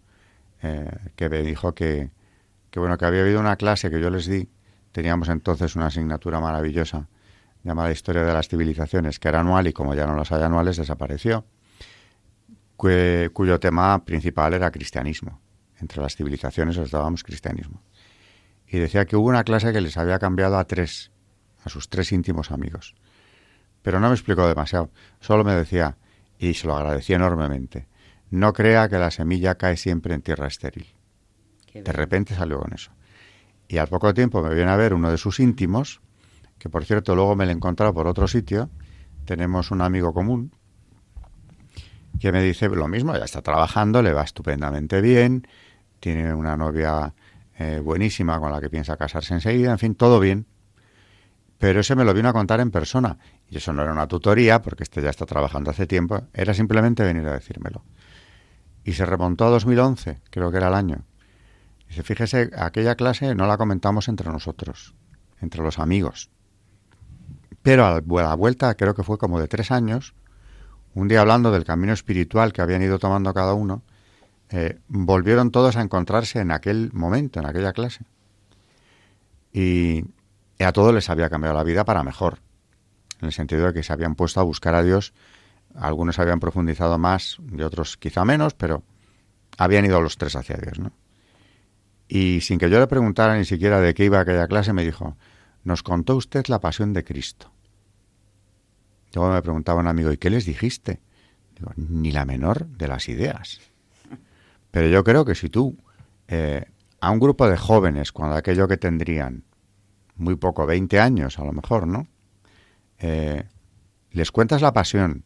[0.62, 2.10] eh, que me dijo que,
[2.70, 4.48] que, bueno, que había habido una clase que yo les di,
[4.92, 7.08] teníamos entonces una asignatura maravillosa
[7.64, 10.76] llamada Historia de las Civilizaciones, que era anual y como ya no las hay anuales
[10.76, 11.44] desapareció,
[12.76, 15.40] cuyo tema principal era cristianismo
[15.80, 17.82] entre las civilizaciones os dábamos cristianismo.
[18.66, 21.10] Y decía que hubo una clase que les había cambiado a tres,
[21.64, 22.94] a sus tres íntimos amigos.
[23.82, 24.90] Pero no me explicó demasiado,
[25.20, 25.96] solo me decía,
[26.38, 27.88] y se lo agradecí enormemente,
[28.30, 30.86] no crea que la semilla cae siempre en tierra estéril.
[31.72, 32.90] De repente salió con eso.
[33.68, 36.00] Y al poco tiempo me viene a ver uno de sus íntimos,
[36.58, 38.70] que por cierto luego me lo he encontrado por otro sitio,
[39.24, 40.52] tenemos un amigo común,
[42.18, 45.46] que me dice lo mismo, ya está trabajando, le va estupendamente bien,
[46.00, 47.14] tiene una novia
[47.58, 50.46] eh, buenísima con la que piensa casarse enseguida, en fin, todo bien.
[51.58, 53.18] Pero ese me lo vino a contar en persona.
[53.50, 57.02] Y eso no era una tutoría, porque este ya está trabajando hace tiempo, era simplemente
[57.02, 57.84] venir a decírmelo.
[58.84, 61.04] Y se remontó a 2011, creo que era el año.
[61.88, 64.94] Dice, fíjese, aquella clase no la comentamos entre nosotros,
[65.40, 66.30] entre los amigos.
[67.62, 70.14] Pero a la vuelta, creo que fue como de tres años,
[70.94, 73.82] un día hablando del camino espiritual que habían ido tomando cada uno,
[74.50, 78.04] eh, volvieron todos a encontrarse en aquel momento, en aquella clase.
[79.52, 80.04] Y,
[80.58, 82.38] a todos les había cambiado la vida para mejor,
[83.20, 85.12] en el sentido de que se habían puesto a buscar a Dios.
[85.76, 88.82] Algunos habían profundizado más y otros quizá menos, pero
[89.56, 90.90] habían ido los tres hacia Dios, ¿no?
[92.08, 95.16] Y sin que yo le preguntara ni siquiera de qué iba aquella clase, me dijo,
[95.64, 97.52] nos contó usted la pasión de Cristo.
[99.14, 101.00] Luego me preguntaba un amigo, ¿y qué les dijiste?
[101.56, 103.60] Digo, ni la menor de las ideas.
[104.70, 105.76] Pero yo creo que si tú
[106.28, 106.66] eh,
[107.00, 109.44] a un grupo de jóvenes, cuando aquello que tendrían
[110.16, 112.06] muy poco, 20 años a lo mejor, ¿no?
[112.98, 113.44] Eh,
[114.10, 115.24] les cuentas la pasión,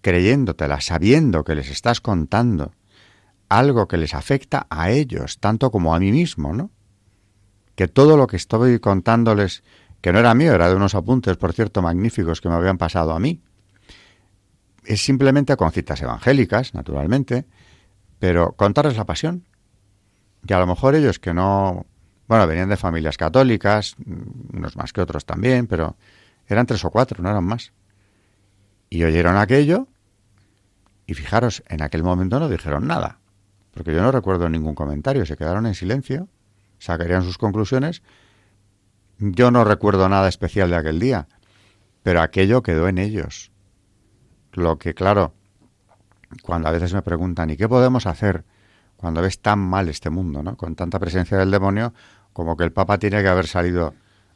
[0.00, 2.72] creyéndotela, sabiendo que les estás contando
[3.48, 6.70] algo que les afecta a ellos, tanto como a mí mismo, ¿no?
[7.74, 9.62] Que todo lo que estoy contándoles,
[10.00, 13.12] que no era mío, era de unos apuntes, por cierto, magníficos que me habían pasado
[13.12, 13.40] a mí,
[14.84, 17.46] es simplemente con citas evangélicas, naturalmente,
[18.18, 19.44] pero contarles la pasión.
[20.46, 21.86] Y a lo mejor ellos que no
[22.26, 25.96] Bueno, venían de familias católicas, mm, unos más que otros también, pero
[26.48, 27.72] eran tres o cuatro, no eran más.
[28.88, 29.88] Y oyeron aquello
[31.06, 33.18] y fijaros, en aquel momento no dijeron nada,
[33.72, 36.28] porque yo no recuerdo ningún comentario, se quedaron en silencio,
[36.78, 38.02] sacarían sus conclusiones.
[39.18, 41.28] Yo no recuerdo nada especial de aquel día,
[42.02, 43.52] pero aquello quedó en ellos.
[44.52, 45.34] Lo que, claro,
[46.42, 48.44] cuando a veces me preguntan, ¿y qué podemos hacer
[48.96, 50.56] cuando ves tan mal este mundo, ¿no?
[50.56, 51.92] con tanta presencia del demonio,
[52.32, 53.94] como que el Papa tiene que haber salido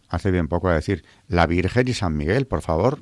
[0.09, 3.01] hace bien poco a decir, la Virgen y San Miguel, por favor,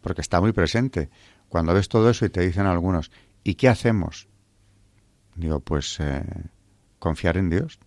[0.00, 1.10] porque está muy presente.
[1.48, 3.10] Cuando ves todo eso y te dicen algunos,
[3.42, 4.28] ¿y qué hacemos?
[5.36, 6.22] Digo, pues eh,
[6.98, 7.78] confiar en Dios.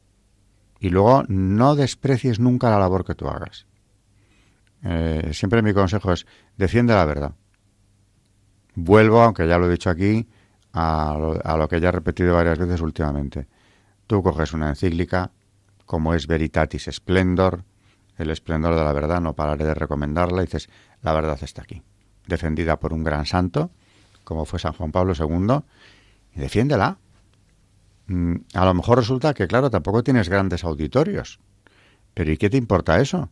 [0.80, 3.65] Y luego no desprecies nunca la labor que tú hagas.
[4.84, 6.25] Eh, siempre mi consejo es,
[6.55, 7.34] defiende la verdad.
[8.75, 10.28] Vuelvo, aunque ya lo he dicho aquí,
[10.73, 13.47] a lo, que ya he repetido varias veces últimamente.
[14.05, 15.32] Tú coges una encíclica,
[15.86, 17.63] como es Veritatis Splendor,
[18.17, 20.69] el esplendor de la verdad, no pararé de recomendarla, y dices,
[21.01, 21.82] la verdad está aquí,
[22.28, 23.71] defendida por un gran santo,
[24.23, 25.63] como fue San Juan Pablo II,
[26.36, 26.97] y defiéndela.
[28.08, 31.39] Mm, a lo mejor resulta que, claro, tampoco tienes grandes auditorios,
[32.14, 33.30] pero ¿y qué te importa eso?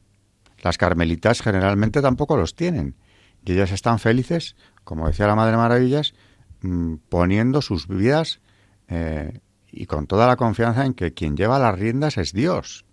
[0.62, 2.96] Las carmelitas generalmente tampoco los tienen,
[3.44, 6.14] y ellas están felices, como decía la Madre Maravillas,
[6.66, 8.40] Mm, poniendo sus vidas
[8.88, 9.40] eh,
[9.72, 12.86] y con toda la confianza en que quien lleva las riendas es Dios.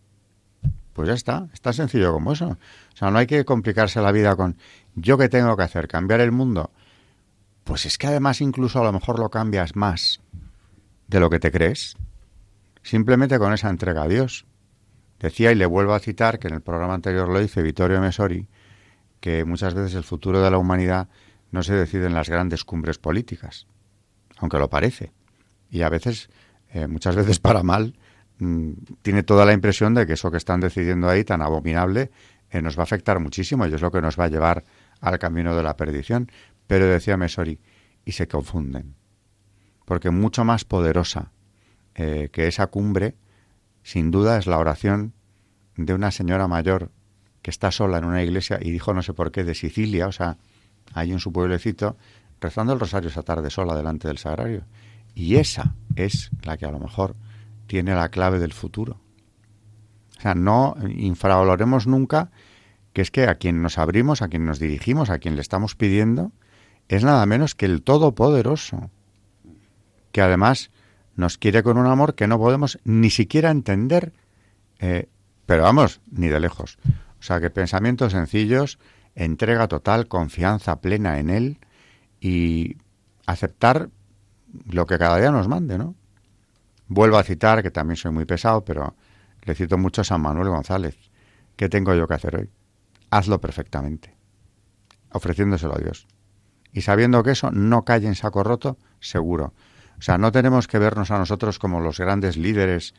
[0.92, 2.48] Pues ya está, es tan sencillo como eso.
[2.48, 4.58] O sea, no hay que complicarse la vida con
[4.94, 6.70] yo qué tengo que hacer, cambiar el mundo.
[7.64, 10.20] Pues es que además incluso a lo mejor lo cambias más
[11.12, 11.94] de lo que te crees,
[12.82, 14.46] simplemente con esa entrega a Dios.
[15.20, 18.48] Decía, y le vuelvo a citar, que en el programa anterior lo dice Vittorio Mesori,
[19.20, 21.08] que muchas veces el futuro de la humanidad
[21.50, 23.66] no se decide en las grandes cumbres políticas,
[24.38, 25.12] aunque lo parece.
[25.70, 26.30] Y a veces,
[26.70, 27.94] eh, muchas veces para mal,
[28.38, 32.10] mm, tiene toda la impresión de que eso que están decidiendo ahí, tan abominable,
[32.50, 34.64] eh, nos va a afectar muchísimo y es lo que nos va a llevar
[35.00, 36.32] al camino de la perdición.
[36.66, 37.60] Pero decía Mesori,
[38.04, 38.96] y se confunden,
[39.84, 41.32] porque mucho más poderosa
[41.94, 43.14] eh, que esa cumbre,
[43.82, 45.12] sin duda, es la oración
[45.76, 46.90] de una señora mayor
[47.42, 50.12] que está sola en una iglesia y dijo no sé por qué de Sicilia, o
[50.12, 50.38] sea,
[50.94, 51.96] ahí en su pueblecito,
[52.40, 54.64] rezando el rosario esa tarde sola delante del sagrario.
[55.14, 57.16] Y esa es la que a lo mejor
[57.66, 59.00] tiene la clave del futuro.
[60.18, 62.30] O sea, no infravaloremos nunca
[62.92, 65.74] que es que a quien nos abrimos, a quien nos dirigimos, a quien le estamos
[65.74, 66.32] pidiendo,
[66.88, 68.90] es nada menos que el Todopoderoso,
[70.12, 70.70] que además
[71.16, 74.12] nos quiere con un amor que no podemos ni siquiera entender,
[74.78, 75.08] eh,
[75.46, 76.78] pero vamos, ni de lejos.
[77.18, 78.78] O sea, que pensamientos sencillos,
[79.14, 81.58] entrega total, confianza plena en Él
[82.20, 82.76] y
[83.26, 83.90] aceptar
[84.70, 85.94] lo que cada día nos mande, ¿no?
[86.88, 88.94] Vuelvo a citar, que también soy muy pesado, pero
[89.42, 90.96] le cito mucho a San Manuel González.
[91.56, 92.50] ¿Qué tengo yo que hacer hoy?
[93.10, 94.14] Hazlo perfectamente,
[95.10, 96.06] ofreciéndoselo a Dios.
[96.72, 99.52] Y sabiendo que eso no cae en saco roto, seguro.
[100.02, 102.92] O sea, no tenemos que vernos a nosotros como los grandes líderes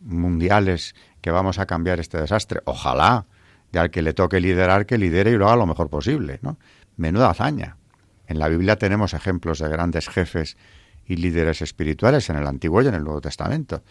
[0.00, 2.60] mundiales que vamos a cambiar este desastre.
[2.66, 3.24] Ojalá,
[3.72, 6.58] y al que le toque liderar, que lidere y lo haga lo mejor posible, ¿no?
[6.98, 7.78] Menuda hazaña.
[8.26, 10.58] En la Biblia tenemos ejemplos de grandes jefes
[11.06, 13.82] y líderes espirituales en el Antiguo y en el Nuevo Testamento.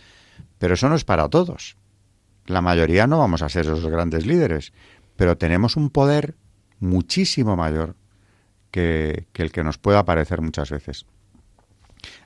[0.60, 1.76] Pero eso no es para todos.
[2.46, 4.74] La mayoría no vamos a ser esos grandes líderes,
[5.16, 6.36] pero tenemos un poder
[6.80, 7.96] muchísimo mayor
[8.70, 11.08] que, que el que nos pueda parecer muchas veces.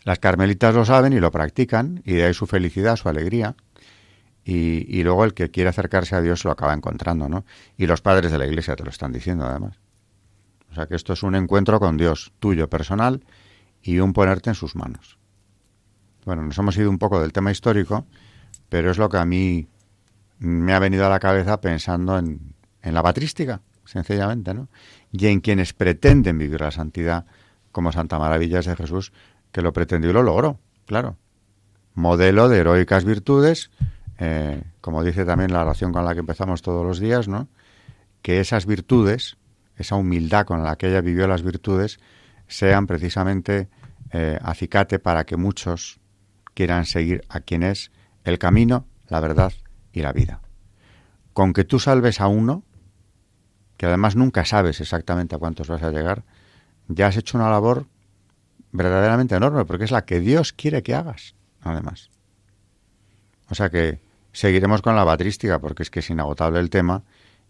[0.03, 3.55] Las carmelitas lo saben y lo practican, y de ahí su felicidad, su alegría,
[4.49, 7.43] y, luego el que quiere acercarse a Dios lo acaba encontrando, ¿no?
[7.75, 9.77] Y los padres de la iglesia te lo están diciendo además.
[10.71, 13.25] O sea que esto es un encuentro con Dios, tuyo, personal,
[13.81, 15.17] y un ponerte en sus manos.
[16.23, 18.05] Bueno, nos hemos ido un poco del tema histórico,
[18.69, 19.67] pero es lo que a mí
[20.39, 24.69] me ha venido a la cabeza pensando en, en la patrística, sencillamente, ¿no?
[25.11, 27.25] Y en quienes pretenden vivir la santidad
[27.73, 29.11] como Santa Maravillas de Jesús,
[29.51, 31.17] que lo pretendió y lo logró, claro.
[31.93, 33.71] Modelo de heroicas virtudes,
[34.19, 37.47] eh, como dice también la oración con la que empezamos todos los días, ¿no?
[38.21, 39.37] que esas virtudes,
[39.77, 41.99] esa humildad con la que ella vivió las virtudes,
[42.47, 43.69] sean precisamente
[44.11, 46.01] eh, acicate para que muchos
[46.53, 47.91] quieran seguir a quien es
[48.25, 49.53] el camino, la verdad
[49.93, 50.41] y la vida.
[51.31, 52.63] Con que tú salves a uno,
[53.77, 56.25] que además nunca sabes exactamente a cuántos vas a llegar,
[56.89, 57.87] ya has hecho una labor
[58.77, 62.09] verdaderamente enorme, porque es la que Dios quiere que hagas, además.
[63.49, 63.99] O sea que
[64.31, 67.03] seguiremos con la patrística porque es que es inagotable el tema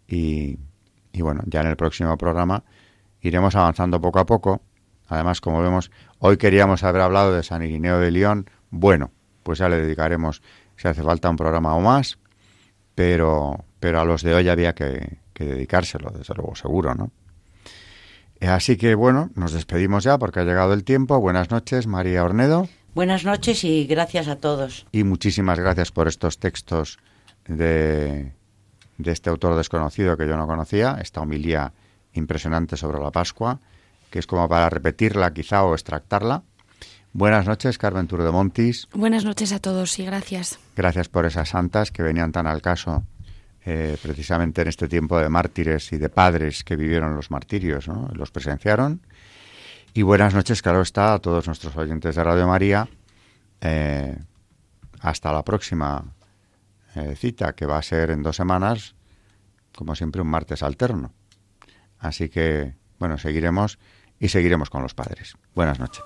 [0.08, 0.58] y,
[1.20, 2.64] bueno, ya en el próximo programa
[3.22, 4.62] iremos avanzando poco a poco.
[5.10, 8.50] Además, como vemos, hoy queríamos haber hablado de San Irineo de León.
[8.70, 9.12] Bueno,
[9.44, 10.42] pues ya le dedicaremos,
[10.76, 12.18] si hace falta, un programa o más.
[12.96, 17.12] pero, pero a los de hoy había que dedicárselo, desde luego, seguro, ¿no?
[18.42, 21.20] Así que bueno, nos despedimos ya porque ha llegado el tiempo.
[21.20, 22.68] Buenas noches, María Ornedo.
[22.94, 24.86] Buenas noches y gracias a todos.
[24.92, 27.00] Y muchísimas gracias por estos textos
[27.48, 28.34] de,
[28.98, 31.74] de este autor desconocido que yo no conocía, esta homilía
[32.14, 33.60] impresionante sobre la Pascua,
[34.10, 36.44] que es como para repetirla quizá o extractarla.
[37.14, 38.88] Buenas noches, Carmen Tour de Montis.
[38.94, 40.60] Buenas noches a todos y gracias.
[40.76, 43.04] Gracias por esas santas que venían tan al caso
[43.70, 48.08] eh, precisamente en este tiempo de mártires y de padres que vivieron los martirios, ¿no?
[48.14, 49.02] los presenciaron.
[49.94, 52.88] Y buenas noches, claro está, a todos nuestros oyentes de Radio María.
[53.60, 54.18] Eh,
[55.02, 56.16] hasta la próxima
[56.96, 58.96] eh, cita, que va a ser en dos semanas,
[59.76, 61.12] como siempre, un martes alterno.
[62.00, 63.80] Así que, bueno, seguiremos
[64.18, 65.36] y seguiremos con los padres.
[65.54, 66.06] Buenas noches.